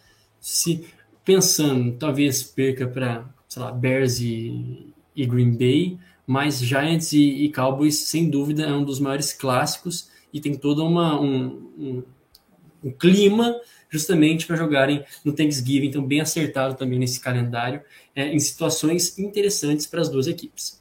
[0.42, 0.86] Se
[1.24, 3.26] pensando, talvez perca para,
[3.56, 8.84] lá, Bears e, e, Green Bay, mas Giants e, e, Cowboys, sem dúvida, é um
[8.84, 11.46] dos maiores clássicos e tem todo uma, um,
[11.78, 12.04] um,
[12.84, 13.60] um clima
[13.90, 17.82] justamente para jogarem no Thanksgiving, então bem acertado também nesse calendário,
[18.16, 20.80] é, em situações interessantes para as duas equipes.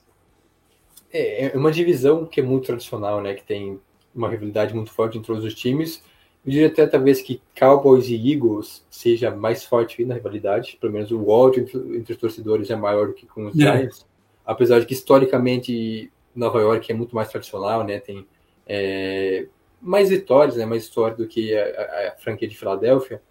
[1.11, 3.81] É, é uma divisão que é muito tradicional, né, que tem
[4.15, 6.03] uma rivalidade muito forte entre todos os times.
[6.45, 11.11] Eu diria até talvez que Cowboys e Eagles seja mais forte na rivalidade, pelo menos
[11.11, 13.63] o ódio entre, entre os torcedores é maior do que com os é.
[13.63, 14.07] Giants,
[14.45, 18.27] apesar de que historicamente Nova York é muito mais tradicional, né, tem
[18.67, 19.47] é,
[19.81, 23.23] mais vitórias, né, mais história do que a, a, a, franquia de Filadélfia.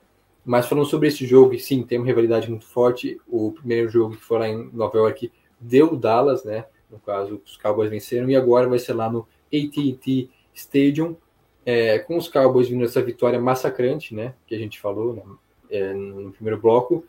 [0.45, 3.19] Mas falando sobre esse jogo, e sim, tem uma rivalidade muito forte.
[3.27, 6.65] O primeiro jogo que foi lá em Nova York deu Dallas, né?
[6.89, 11.17] No caso, os Cowboys venceram, e agora vai ser lá no AT&T Stadium,
[11.65, 14.35] é, com os Cowboys vindo essa vitória massacrante, né?
[14.45, 15.23] Que a gente falou né,
[15.69, 17.03] é, no primeiro bloco.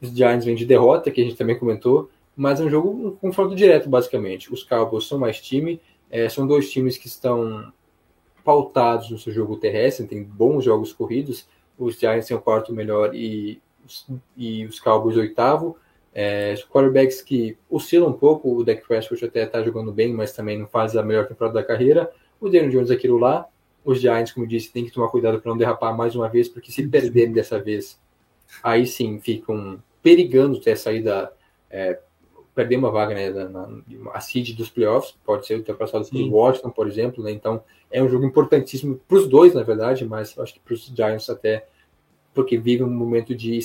[0.00, 3.10] Os Giants vêm de derrota, que a gente também comentou, mas é um jogo, um
[3.12, 4.52] confronto direto, basicamente.
[4.52, 5.80] Os Cowboys são mais time,
[6.10, 7.72] é, são dois times que estão
[8.44, 11.46] pautados no seu jogo terrestre, tem bons jogos corridos.
[11.78, 13.60] Os Giants têm o quarto melhor e,
[14.36, 15.76] e os Cowboys oitavo.
[16.14, 20.58] É, quarterbacks que oscilam um pouco, o Dak Prescott até está jogando bem, mas também
[20.58, 22.10] não faz a melhor temporada da carreira.
[22.40, 23.46] O Daniel Jones aquilo lá.
[23.84, 26.70] Os Giants, como disse, tem que tomar cuidado para não derrapar mais uma vez, porque
[26.70, 27.98] se perderem dessa vez,
[28.62, 31.32] aí sim ficam perigando ter a saída
[31.70, 31.98] é,
[32.54, 33.82] perder uma vaga né, na, na
[34.12, 38.08] a seed dos playoffs, pode ser ultrapassado pelo Washington, por exemplo, né, então é um
[38.08, 41.66] jogo importantíssimo para os dois, na verdade, mas acho que para os Giants até,
[42.34, 43.58] porque vivem um momento de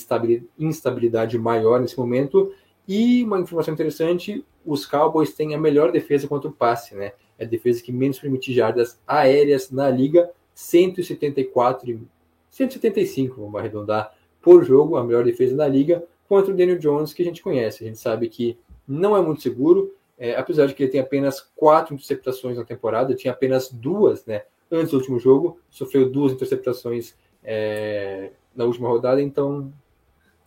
[0.58, 2.54] instabilidade maior nesse momento,
[2.88, 7.44] e uma informação interessante, os Cowboys têm a melhor defesa contra o passe, né, é
[7.44, 12.08] a defesa que menos permite jardas aéreas na liga, 174
[12.50, 17.22] 175, vamos arredondar, por jogo, a melhor defesa da liga, contra o Daniel Jones, que
[17.22, 17.84] a gente conhece.
[17.84, 18.58] A gente sabe que
[18.88, 23.14] não é muito seguro, é, apesar de que ele tem apenas quatro interceptações na temporada,
[23.14, 24.44] tinha apenas duas, né?
[24.72, 29.72] Antes do último jogo, sofreu duas interceptações é, na última rodada, então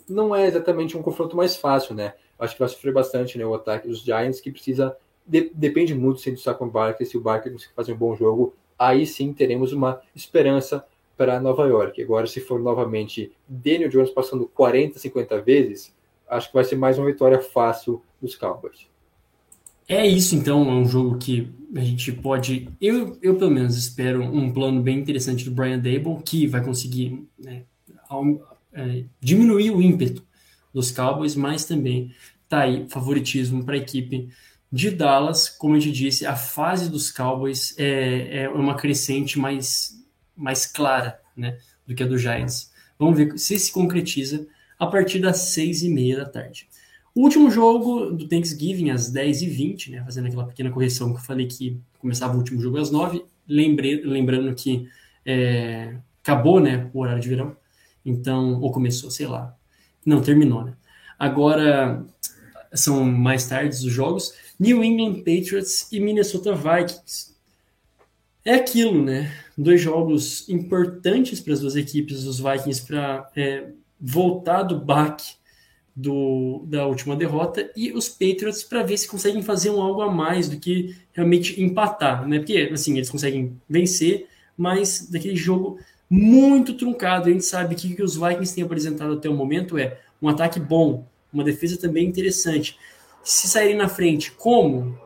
[0.08, 2.14] não é exatamente um confronto mais fácil, né?
[2.38, 6.20] Acho que vai sofrer bastante né, o ataque dos Giants, que precisa, de, depende muito
[6.20, 9.72] se do Saquon Barkley, se o Barkley conseguir fazer um bom jogo, aí sim teremos
[9.72, 10.84] uma esperança
[11.16, 12.02] para Nova York.
[12.02, 15.94] Agora, se for novamente Daniel Jones passando 40, 50 vezes,
[16.30, 18.88] acho que vai ser mais uma vitória fácil dos Cowboys.
[19.88, 24.22] É isso, então, é um jogo que a gente pode, eu, eu pelo menos espero
[24.22, 27.64] um plano bem interessante do Brian Dable, que vai conseguir né,
[28.72, 30.24] é, diminuir o ímpeto
[30.72, 32.14] dos Cowboys, mas também
[32.48, 34.28] tá aí favoritismo para a equipe
[34.70, 35.48] de Dallas.
[35.48, 40.00] Como eu te disse, a fase dos Cowboys é, é uma crescente mais,
[40.36, 42.70] mais clara né, do que a do Giants.
[42.96, 44.46] Vamos ver se se concretiza
[44.80, 46.68] a partir das seis e meia da tarde.
[47.14, 51.46] O último jogo do Thanksgiving, às 10h20, né, fazendo aquela pequena correção que eu falei
[51.46, 54.88] que começava o último jogo às 9 lembrei, lembrando que
[55.26, 57.56] é, acabou né, o horário de verão,
[58.06, 59.54] então, ou começou, sei lá.
[60.06, 60.74] Não, terminou, né?
[61.18, 62.06] Agora
[62.72, 64.32] são mais tardes os jogos.
[64.58, 67.34] New England Patriots e Minnesota Vikings.
[68.42, 69.30] É aquilo, né?
[69.58, 73.68] Dois jogos importantes para as duas equipes, os Vikings para é,
[74.00, 75.34] voltar do baque
[75.94, 80.10] do, da última derrota e os Patriots para ver se conseguem fazer um algo a
[80.10, 82.38] mais do que realmente empatar, né?
[82.38, 85.78] Porque assim eles conseguem vencer, mas daquele jogo
[86.08, 87.28] muito truncado.
[87.28, 90.28] A gente sabe que o que os Vikings têm apresentado até o momento é um
[90.28, 92.78] ataque bom, uma defesa também interessante.
[93.22, 94.98] Se saírem na frente, como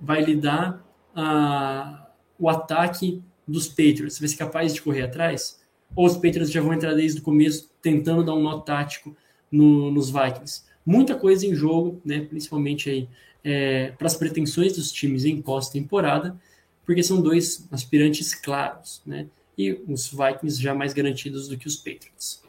[0.00, 0.84] vai lidar
[1.14, 4.18] a, o ataque dos Patriots?
[4.18, 5.61] Vai ser capaz de correr atrás?
[5.94, 9.16] Ou os Patriots já vão entrar desde o começo tentando dar um nó tático
[9.50, 10.62] no, nos Vikings?
[10.84, 12.20] Muita coisa em jogo, né?
[12.20, 13.08] principalmente aí
[13.44, 16.36] é, para as pretensões dos times em pós-temporada,
[16.84, 19.26] porque são dois aspirantes claros, né?
[19.56, 22.42] E os Vikings já mais garantidos do que os Patriots.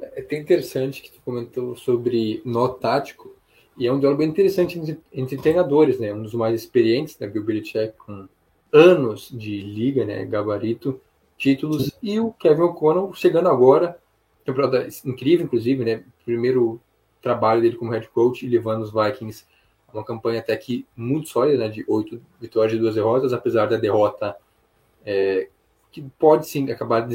[0.00, 3.34] É até interessante que tu comentou sobre nó tático,
[3.76, 6.14] e é um bem interessante entre, entre treinadores, né?
[6.14, 7.26] Um dos mais experientes, né?
[7.26, 8.28] Bill Belichick, com
[8.72, 10.24] anos de liga, né?
[10.24, 11.00] Gabarito,
[11.36, 13.98] títulos, e o Kevin O'Connell chegando agora,
[14.44, 16.04] temporada incrível, inclusive, né?
[16.24, 16.80] Primeiro
[17.22, 19.44] trabalho dele como head coach levando os Vikings
[19.88, 21.68] a uma campanha até que muito sólida, né?
[21.68, 24.36] De oito vitórias e duas derrotas, apesar da derrota
[25.04, 25.48] é,
[25.90, 27.06] que pode sim acabar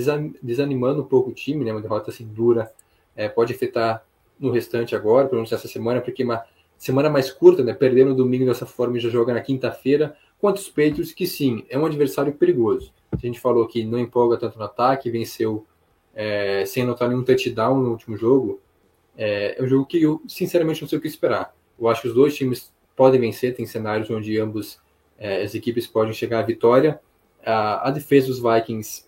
[0.41, 1.71] desanimando um pouco o time, né?
[1.71, 2.71] Uma derrota assim dura
[3.15, 4.03] é, pode afetar
[4.39, 6.43] no restante agora, pelo menos essa semana, porque uma
[6.77, 7.73] semana mais curta, né?
[7.73, 11.65] Perder no domingo dessa forma e já joga na quinta-feira, quanto os Patriots, que sim,
[11.69, 12.93] é um adversário perigoso.
[13.11, 15.65] A gente falou que não empolga tanto no ataque, venceu
[16.15, 18.59] é, sem anotar nenhum touchdown no último jogo.
[19.17, 21.53] É, é um jogo que eu, sinceramente, não sei o que esperar.
[21.79, 24.79] Eu acho que os dois times podem vencer, tem cenários onde ambos
[25.17, 26.99] é, as equipes podem chegar à vitória.
[27.45, 29.05] A, a defesa dos Vikings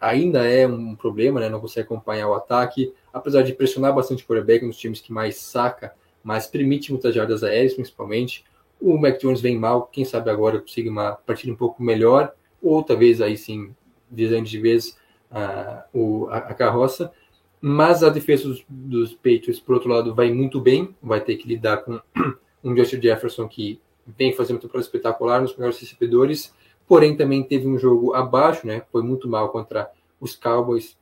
[0.00, 1.48] ainda é um problema, né?
[1.48, 5.36] não consegue acompanhar o ataque, apesar de pressionar bastante o quarterback nos times que mais
[5.36, 5.92] saca,
[6.22, 8.44] mas permite muitas jardas aéreas, principalmente.
[8.80, 12.82] O Mac Jones vem mal, quem sabe agora consiga uma partida um pouco melhor, ou
[12.82, 13.74] talvez aí sim,
[14.10, 14.96] visando de vez
[15.30, 17.12] uh, o, a, a, carroça.
[17.60, 21.48] Mas a defesa dos, dos Patriots, por outro lado, vai muito bem, vai ter que
[21.48, 22.00] lidar com
[22.62, 26.54] um Justin Jefferson que vem fazendo uma temporada espetacular nos melhores recebedores,
[26.86, 28.82] porém também teve um jogo abaixo, né?
[28.92, 30.96] Foi muito mal contra os Cowboys.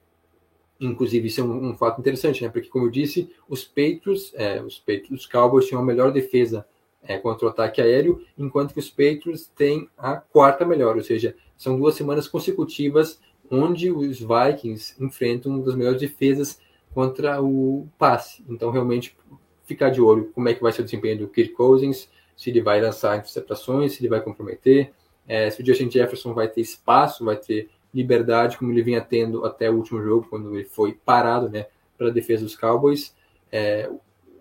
[0.81, 2.49] Inclusive, isso é um, um fato interessante, né?
[2.49, 6.67] Porque, como eu disse, os Patriots, é, os Patriots, os Cowboys tinham a melhor defesa
[7.07, 11.35] é, contra o ataque aéreo, enquanto que os Patriots têm a quarta melhor, ou seja,
[11.57, 16.61] são duas semanas consecutivas onde os Vikings enfrentam uma das melhores defesas
[16.93, 18.45] contra o passe.
[18.49, 19.17] Então, realmente,
[19.65, 22.61] ficar de olho como é que vai ser o desempenho do Kirk Cousins, se ele
[22.61, 24.93] vai lançar interceptações, se ele vai comprometer,
[25.27, 29.45] é, se o Justin Jefferson vai ter espaço, vai ter liberdade, como ele vinha tendo
[29.45, 33.15] até o último jogo, quando ele foi parado né, para a defesa dos Cowboys.
[33.51, 33.91] É,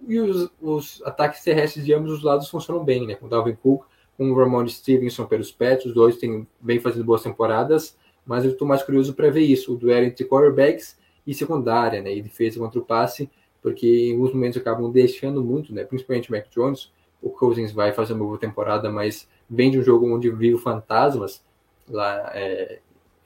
[0.08, 3.16] e os, os, ataques terrestres de ambos os lados funcionam bem, né?
[3.16, 3.86] Com o Dalvin Cook,
[4.18, 8.52] com o Ramon Stevenson pelos Pets, os dois têm bem fazendo boas temporadas, mas eu
[8.52, 12.16] estou mais curioso para ver isso, o duelo entre quarterbacks e secundária, né?
[12.16, 13.30] E defesa contra o passe,
[13.62, 15.84] porque em alguns momentos acabam deixando muito, né?
[15.84, 16.92] Principalmente o Mac Jones,
[17.22, 21.44] o Cousins vai fazer uma boa temporada, mas vem de um jogo onde vive fantasmas
[21.90, 22.80] lá é,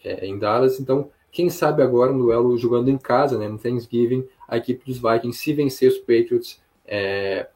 [0.04, 0.80] é, em Dallas.
[0.80, 5.00] Então, quem sabe agora um duelo jogando em casa, né, no Thanksgiving, a equipe dos
[5.00, 7.48] Vikings, se vencer os Patriots, é,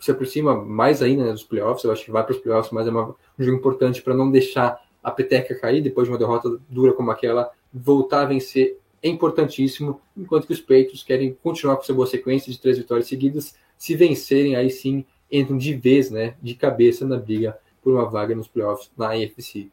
[0.00, 1.84] se aproxima mais ainda né, dos playoffs.
[1.84, 4.30] Eu acho que vai para os playoffs, mas é uma, um jogo importante para não
[4.30, 7.50] deixar a peteca cair depois de uma derrota dura como aquela.
[7.74, 12.50] Voltar a vencer é importantíssimo, enquanto que os Patriots querem continuar com essa boa sequência
[12.50, 13.54] de três vitórias seguidas.
[13.76, 18.34] Se vencerem, aí sim entram de vez, né, de cabeça na briga por uma vaga
[18.34, 19.70] nos playoffs na AFC.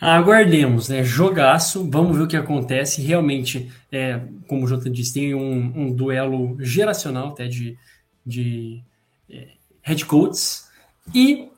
[0.00, 1.04] Aguardemos, né?
[1.04, 3.02] Jogaço, vamos ver o que acontece.
[3.02, 4.18] Realmente, é,
[4.48, 7.76] como o Jota disse, tem um, um duelo geracional até de,
[8.24, 8.82] de
[9.28, 9.48] é,
[9.82, 10.70] head coaches
[11.14, 11.50] e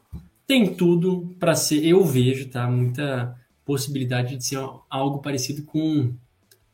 [0.45, 2.69] tem tudo para ser, eu vejo, tá?
[2.69, 4.59] Muita possibilidade de ser
[4.91, 6.13] algo parecido com.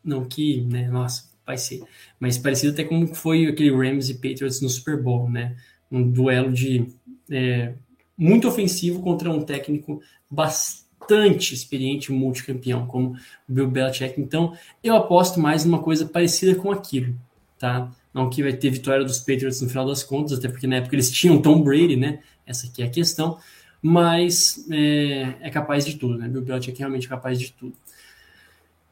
[0.02, 0.88] Não que, né?
[0.88, 1.82] Nossa, vai ser.
[2.18, 5.54] Mas parecido até como foi aquele Rams e Patriots no Super Bowl, né?
[5.92, 6.86] Um duelo de.
[7.30, 7.74] É,
[8.16, 13.10] muito ofensivo contra um técnico bastante experiente, multicampeão, como
[13.48, 14.20] o Bill Belichick.
[14.20, 17.14] Então, eu aposto mais numa coisa parecida com aquilo,
[17.58, 17.90] tá?
[18.12, 20.94] Não que vai ter vitória dos Patriots no final das contas, até porque na época
[20.94, 22.20] eles tinham Tom Brady, né?
[22.46, 23.38] Essa aqui é a questão.
[23.80, 26.28] Mas é, é capaz de tudo, né?
[26.28, 27.74] Bill Belichick é realmente capaz de tudo.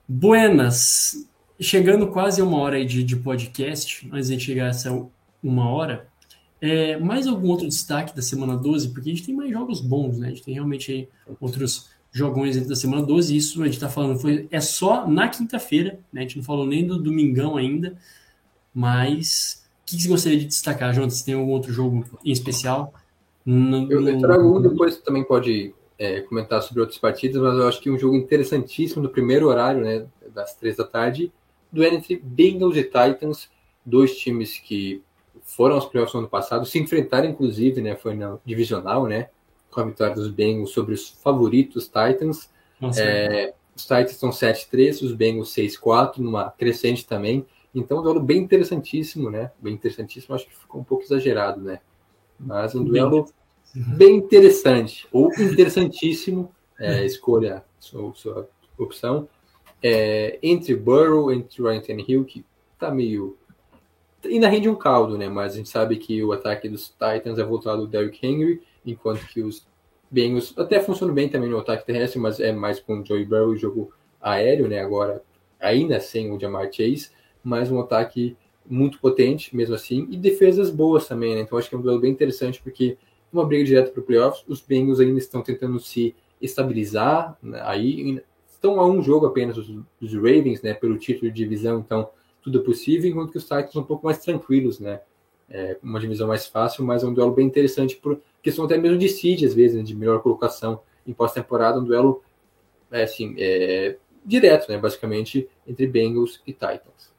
[0.09, 1.27] Buenas,
[1.59, 5.09] chegando quase a uma hora de, de podcast, antes de chegar a essa
[5.43, 6.07] uma hora,
[6.61, 8.91] é, mais algum outro destaque da semana 12?
[8.91, 10.29] Porque a gente tem mais jogos bons, né?
[10.29, 11.09] A gente tem realmente
[11.41, 13.37] outros jogões dentro da semana 12.
[13.37, 16.21] Isso a gente tá falando foi, é só na quinta-feira, né?
[16.21, 17.97] A gente não falou nem do domingão ainda.
[18.75, 21.11] Mas o que, que você gostaria de destacar, João?
[21.11, 22.95] Se tem algum outro jogo em especial?
[23.45, 27.69] No, eu, eu trago um, depois também pode é, comentar sobre outras partidas, mas eu
[27.69, 30.07] acho que um jogo interessantíssimo no primeiro horário, né?
[30.35, 31.31] Das três da tarde,
[31.71, 33.49] do entre Bengals e Titans,
[33.85, 35.03] dois times que
[35.43, 39.29] foram aos playoffs no ano passado, se enfrentaram inclusive, né, foi na divisional, né,
[39.77, 42.49] com a vitória dos Bengals sobre os favoritos Titans.
[42.97, 47.45] É, Os Titans estão 7-3, os Bengals 6-4, numa crescente também.
[47.75, 49.53] Então, um duelo bem interessantíssimo, né?
[49.61, 51.81] Bem interessantíssimo, acho que ficou um pouco exagerado, né?
[52.41, 53.27] Mas um duelo
[53.75, 56.51] bem interessante, ou interessantíssimo,
[56.81, 58.49] é, escolha sua, sua
[58.79, 59.29] opção,
[59.83, 62.47] é, entre Burrow, entre Ryan Tannehill, que
[62.79, 63.37] tá meio...
[64.25, 65.29] Ainda rende um caldo, né?
[65.29, 69.27] Mas a gente sabe que o ataque dos Titans é voltado ao Derrick Henry, enquanto
[69.27, 69.67] que os
[70.11, 73.55] Bengals até funcionam bem também no ataque terrestre, mas é mais com o Joey Burrow
[73.55, 74.81] e jogo aéreo, né?
[74.81, 75.23] Agora,
[75.61, 77.11] ainda sem o Jamar Chase,
[77.43, 78.37] mas um ataque
[78.69, 81.41] muito potente, mesmo assim, e defesas boas também, né?
[81.41, 82.97] Então acho que é um duelo bem interessante, porque
[83.33, 87.61] uma briga direta para o playoffs, os Bengals ainda estão tentando se estabilizar, né?
[87.65, 89.69] aí estão a um jogo apenas os,
[90.01, 92.09] os, Ravens, né, pelo título de divisão, então
[92.43, 95.01] tudo é possível, enquanto que os Titans são um pouco mais tranquilos, né,
[95.49, 98.99] é uma divisão mais fácil, mas é um duelo bem interessante por questão até mesmo
[98.99, 102.23] de seed, às vezes, né, de melhor colocação em pós-temporada, um duelo,
[102.91, 107.15] é, assim, é, direto, né, basicamente, entre Bengals e Titans.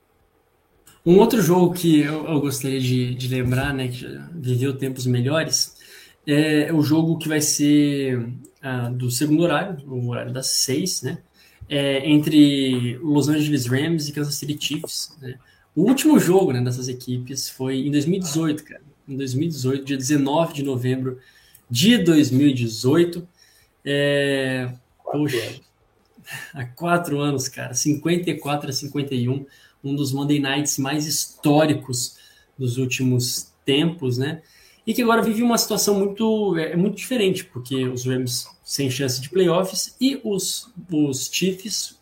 [1.05, 5.78] Um outro jogo que eu, eu gostaria de, de, lembrar, né, que viveu tempos melhores,
[6.25, 11.19] é o jogo que vai ser uh, do segundo horário, o horário das seis, né,
[11.69, 15.17] é, entre Los Angeles Rams e Kansas City Chiefs.
[15.21, 15.38] Né.
[15.78, 18.82] O último jogo né, dessas equipes foi em 2018, cara.
[19.07, 21.19] Em 2018, dia 19 de novembro
[21.69, 23.28] de 2018.
[23.86, 24.73] É,
[25.03, 25.61] poxa,
[26.51, 29.45] há quatro anos, cara, 54 a 51
[29.84, 32.17] um dos Monday Nights mais históricos
[32.57, 34.41] dos últimos tempos, né?
[34.84, 39.21] E que agora vive uma situação muito, é, muito diferente, porque os Rams sem chance
[39.21, 41.97] de playoffs e os, os Chiefs,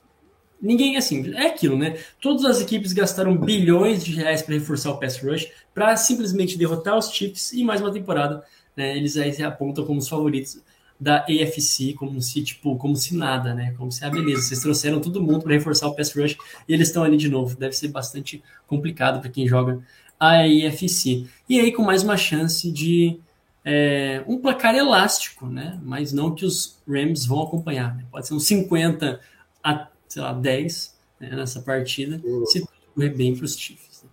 [0.62, 1.97] ninguém assim, é aquilo, né?
[2.22, 6.97] Todas as equipes gastaram bilhões de reais para reforçar o pass rush, para simplesmente derrotar
[6.97, 8.43] os Chiefs e mais uma temporada,
[8.76, 8.95] né?
[8.97, 10.60] Eles aí se apontam como os favoritos
[10.99, 13.74] da AFC como se, tipo, como se nada, né?
[13.78, 16.38] Como se, ah, beleza, vocês trouxeram todo mundo para reforçar o pass rush
[16.68, 17.56] e eles estão ali de novo.
[17.58, 19.80] Deve ser bastante complicado para quem joga
[20.20, 21.28] a AFC.
[21.49, 23.20] E aí com mais uma chance de
[23.64, 25.80] é, um placar elástico, né?
[25.84, 27.95] Mas não que os Rams vão acompanhar.
[27.95, 28.06] Né?
[28.12, 29.20] Pode ser uns 50
[29.64, 32.45] a, sei lá, 10 né, nessa partida, uhum.
[32.45, 34.03] se correr bem para os Chiefs.
[34.03, 34.09] Né?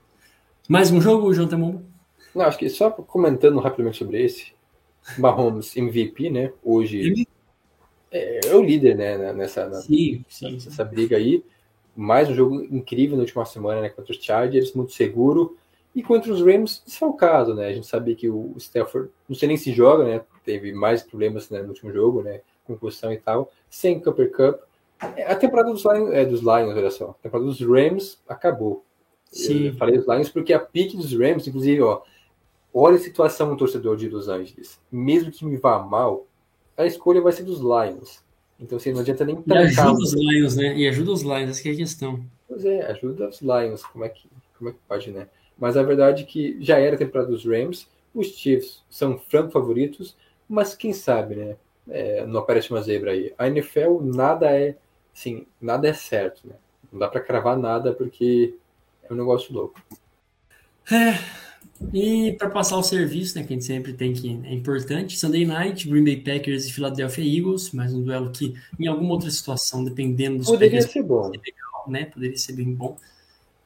[0.68, 1.84] Mais um jogo, João Temombo?
[2.34, 4.52] Não, acho que só comentando rapidamente sobre esse,
[5.16, 6.52] Mahomes MVP, né?
[6.60, 7.24] Hoje
[8.10, 9.32] é, é, o líder, né?
[9.32, 11.44] Nessa, na, sim, sim, nessa briga aí.
[11.94, 13.88] Mais um jogo incrível na última semana, né?
[13.88, 15.56] Contra os Chargers, muito seguro.
[15.94, 17.68] E contra os Rams, desfalcado, né?
[17.68, 20.20] A gente sabe que o Stafford, não sei nem se joga, né?
[20.44, 22.40] Teve mais problemas né, no último jogo, né?
[22.64, 23.52] Concussão e tal.
[23.70, 24.71] Sem Cooper Cup.
[25.26, 27.10] A temporada dos Lions, é, dos Lions, olha só.
[27.10, 28.84] A temporada dos Rams acabou.
[29.30, 29.68] Sim.
[29.68, 32.02] Eu falei dos Lions porque a pique dos Rams, inclusive, ó,
[32.74, 34.80] Olha a situação do torcedor de Los Angeles.
[34.90, 36.26] Mesmo que me vá mal,
[36.76, 38.22] a escolha vai ser dos Lions.
[38.58, 40.74] Então, assim, não adianta nem E ajuda os Lions, né?
[40.76, 42.24] E ajuda os Lions, essa é a questão.
[42.48, 43.82] Pois é, ajuda os Lions.
[43.84, 44.26] Como é que,
[44.56, 45.28] como é que pode, né?
[45.58, 47.86] Mas a verdade é que já era a temporada dos Rams.
[48.14, 50.16] Os Chiefs são franco favoritos,
[50.48, 51.56] mas quem sabe, né?
[51.88, 53.34] É, não aparece uma zebra aí.
[53.36, 54.76] A NFL nada é,
[55.14, 56.54] assim, nada é certo, né?
[56.92, 58.54] Não dá para cravar nada porque
[59.02, 59.80] é um negócio louco.
[60.90, 61.18] É,
[61.92, 65.44] e para passar o serviço, né, que a gente sempre tem que é importante, Sunday
[65.44, 69.84] Night, Green Bay Packers e Philadelphia Eagles, mais um duelo que em alguma outra situação,
[69.84, 71.28] dependendo dos Poderia Packers, ser bom.
[71.28, 72.04] Legal, né?
[72.06, 72.96] Poderia ser bem bom.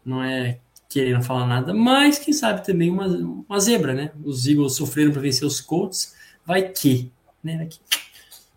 [0.04, 4.12] Não é querendo falar nada, mas quem sabe também uma, uma zebra, né?
[4.24, 7.10] Os Eagles sofreram para vencer os Colts, vai que,
[7.42, 7.56] né?
[7.56, 7.80] Vai que,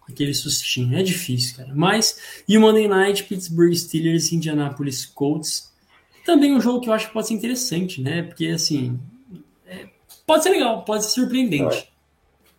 [0.10, 1.72] aquele sustinho, é difícil, cara.
[1.74, 5.72] Mas e o Monday Night, Pittsburgh Steelers e Indianapolis Colts,
[6.26, 8.24] também um jogo que eu acho que pode ser interessante, né?
[8.24, 9.00] Porque assim,
[10.26, 11.92] pode ser legal, pode ser surpreendente.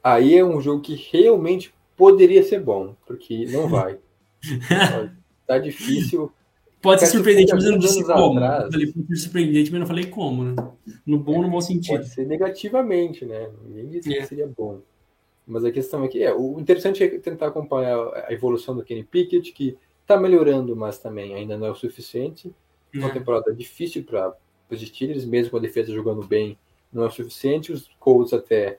[0.03, 3.99] Aí é um jogo que realmente poderia ser bom, porque não vai.
[5.47, 6.33] tá difícil.
[6.81, 8.39] Pode ser surpreendente, mas eu não disse como.
[8.39, 10.55] Atrás, eu falei, pode ser surpreendente, mas não falei como, né?
[11.05, 11.99] No bom ou no bom sentido.
[11.99, 13.51] Pode ser negativamente, né?
[13.67, 14.21] Ninguém disse é.
[14.21, 14.81] que seria bom.
[15.47, 19.05] Mas a questão é que é, o interessante é tentar acompanhar a evolução do Kenny
[19.05, 22.55] Pickett, que está melhorando, mas também ainda não é o suficiente.
[22.95, 23.13] Uma é.
[23.13, 24.35] temporada difícil para
[24.71, 26.59] os Steelers, mesmo com a defesa jogando bem,
[26.93, 27.73] não é o suficiente.
[27.73, 28.79] Os Colts até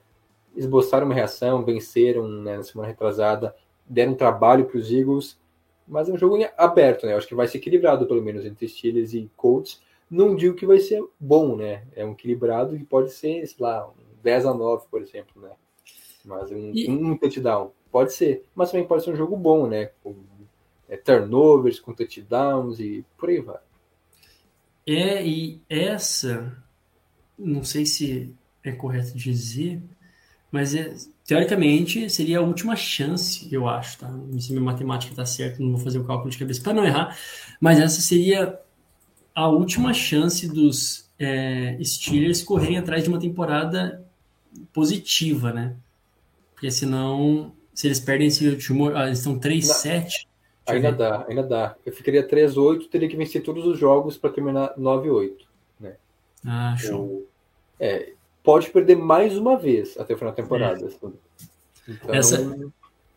[0.56, 3.56] esboçaram uma reação, venceram né, na semana retrasada,
[3.86, 5.40] deram trabalho para os Eagles,
[5.88, 7.14] mas é um jogo aberto, né?
[7.14, 9.82] Eu acho que vai ser equilibrado, pelo menos, entre Steelers e Colts.
[10.10, 11.84] Não digo que vai ser bom, né?
[11.96, 15.52] É um equilibrado que pode ser, sei lá, um 10 a 9, por exemplo, né?
[16.26, 16.90] Mas um, e...
[16.90, 18.46] um touchdown, pode ser.
[18.56, 19.92] Mas também pode ser um jogo bom, né?
[20.04, 20.16] Com
[20.90, 23.60] é, turnovers, com touchdowns e por aí vai.
[24.86, 26.58] É, e essa
[27.38, 29.82] não sei se é correto dizer,
[30.52, 30.94] mas é,
[31.26, 34.12] teoricamente, seria a última chance, eu acho, tá?
[34.40, 37.18] Se minha matemática tá certa, não vou fazer o cálculo de cabeça para não errar,
[37.60, 38.60] mas essa seria
[39.34, 44.06] a última chance dos é, Steelers correrem atrás de uma temporada
[44.74, 45.76] positiva, né?
[46.62, 50.28] Porque senão, se eles perdem esse último, ah, eles estão 3-7.
[50.68, 51.76] Ainda dá, ainda dá.
[51.84, 55.38] Eu ficaria 3-8, teria que vencer todos os jogos para terminar 9-8.
[55.80, 55.96] Né?
[56.46, 57.26] Ah, show.
[57.80, 60.86] É, pode perder mais uma vez até o final da temporada.
[60.86, 61.92] É.
[61.92, 62.72] Então, essa,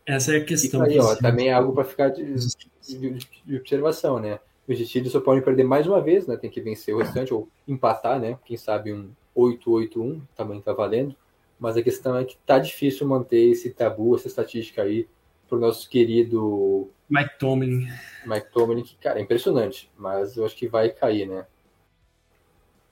[0.07, 0.81] essa é a questão.
[0.81, 4.39] Aí, ó, também é algo para ficar de, de, de, observação, né?
[4.67, 6.35] Os Steelers só podem perder mais uma vez, né?
[6.35, 8.39] Tem que vencer o restante ou empatar, né?
[8.43, 11.15] Quem sabe um 8-8-1 também tá valendo.
[11.59, 15.07] Mas a questão é que tá difícil manter esse tabu, essa estatística aí
[15.47, 17.87] pro nosso querido Mike Tomlin.
[18.25, 21.45] Mike Tomlin, que, cara, é impressionante, mas eu acho que vai cair, né?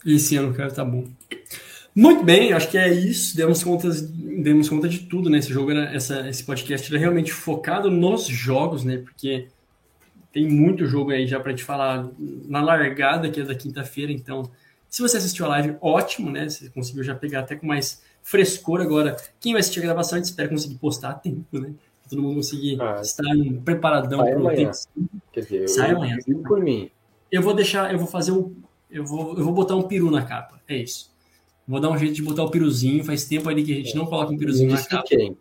[0.05, 1.07] Esse ano, cara, tá bom.
[1.95, 3.37] Muito bem, acho que é isso.
[3.37, 5.37] Demos conta, demos conta de tudo, né?
[5.37, 8.97] Esse jogo era, essa, esse podcast era realmente focado nos jogos, né?
[8.97, 9.47] Porque
[10.31, 14.11] tem muito jogo aí já pra gente falar na largada que é da quinta-feira.
[14.11, 14.49] Então,
[14.89, 16.49] se você assistiu a live, ótimo, né?
[16.49, 19.15] Você conseguiu já pegar até com mais frescor agora.
[19.39, 21.73] Quem vai assistir a gravação, a gente espera conseguir postar a tempo, né?
[22.09, 23.23] todo mundo conseguir ah, estar
[23.63, 24.71] preparadão para o tempo.
[25.31, 26.17] Quer dizer, sai eu, amanhã.
[26.27, 26.89] Eu, por mim.
[27.31, 28.55] Eu vou deixar, eu vou fazer um.
[28.89, 30.61] Eu vou, eu vou botar um peru na capa.
[30.67, 31.11] É isso.
[31.67, 33.03] Vou dar um jeito de botar o peruzinho.
[33.03, 35.03] Faz tempo aí que a gente não coloca um peruzinho na capa.
[35.07, 35.37] Quem?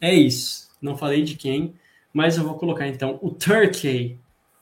[0.00, 0.68] É isso.
[0.80, 1.74] Não falei de quem,
[2.12, 4.16] mas eu vou colocar então o Turkey,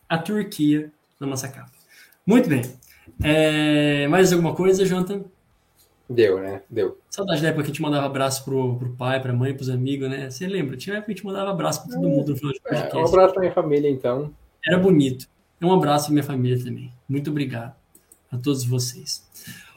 [0.09, 0.90] a Turquia,
[1.20, 1.72] na nossa capa.
[2.26, 2.62] Muito bem.
[3.22, 5.24] É, mais alguma coisa, Jonathan?
[6.09, 6.62] Deu, né?
[6.70, 6.98] Deu.
[7.11, 10.09] Saudade da época que a gente mandava abraço pro, pro pai, pra mãe, pros amigos,
[10.09, 10.30] né?
[10.30, 10.76] Você lembra?
[10.76, 12.96] Tinha época que a gente mandava abraço pra todo mundo no final de podcast.
[12.96, 14.32] É, um abraço pra minha família, então.
[14.64, 15.26] Era bonito.
[15.61, 16.92] Um abraço pra minha família também.
[17.09, 17.74] Muito obrigado
[18.30, 19.26] a todos vocês.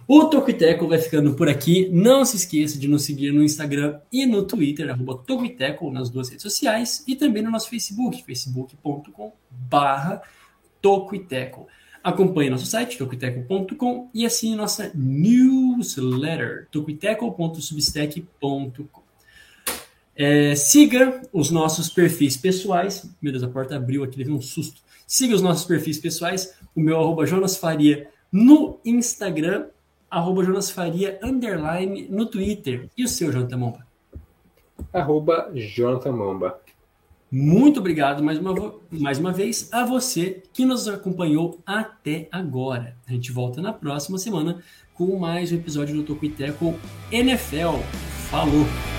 [0.07, 1.88] O Tocoiteco vai ficando por aqui.
[1.91, 6.30] Não se esqueça de nos seguir no Instagram e no Twitter, arroba Tocoiteco, nas duas
[6.30, 10.21] redes sociais, e também no nosso Facebook, facebook.com barra
[10.82, 11.67] Tocoiteco.
[12.04, 19.02] Acompanhe nosso site, tocuiteco.com, e assine nossa newsletter, tocuiteco.substack.com.
[20.16, 23.08] É, siga os nossos perfis pessoais.
[23.22, 24.82] Meu Deus, a porta abriu aqui, teve um susto.
[25.08, 26.54] Siga os nossos perfis pessoais.
[26.76, 29.68] O meu arroba Jonas Faria no Instagram,
[30.10, 32.89] arroba Jonas Faria underline no Twitter.
[32.97, 33.88] E o seu, Jonathan Momba?
[34.93, 36.60] Arroba Jonathan Momba.
[37.32, 42.97] Muito obrigado mais uma, mais uma vez a você que nos acompanhou até agora.
[43.07, 44.63] A gente volta na próxima semana
[44.95, 46.73] com mais um episódio do Toco e Teco
[47.11, 47.77] NFL.
[48.32, 48.99] Falou!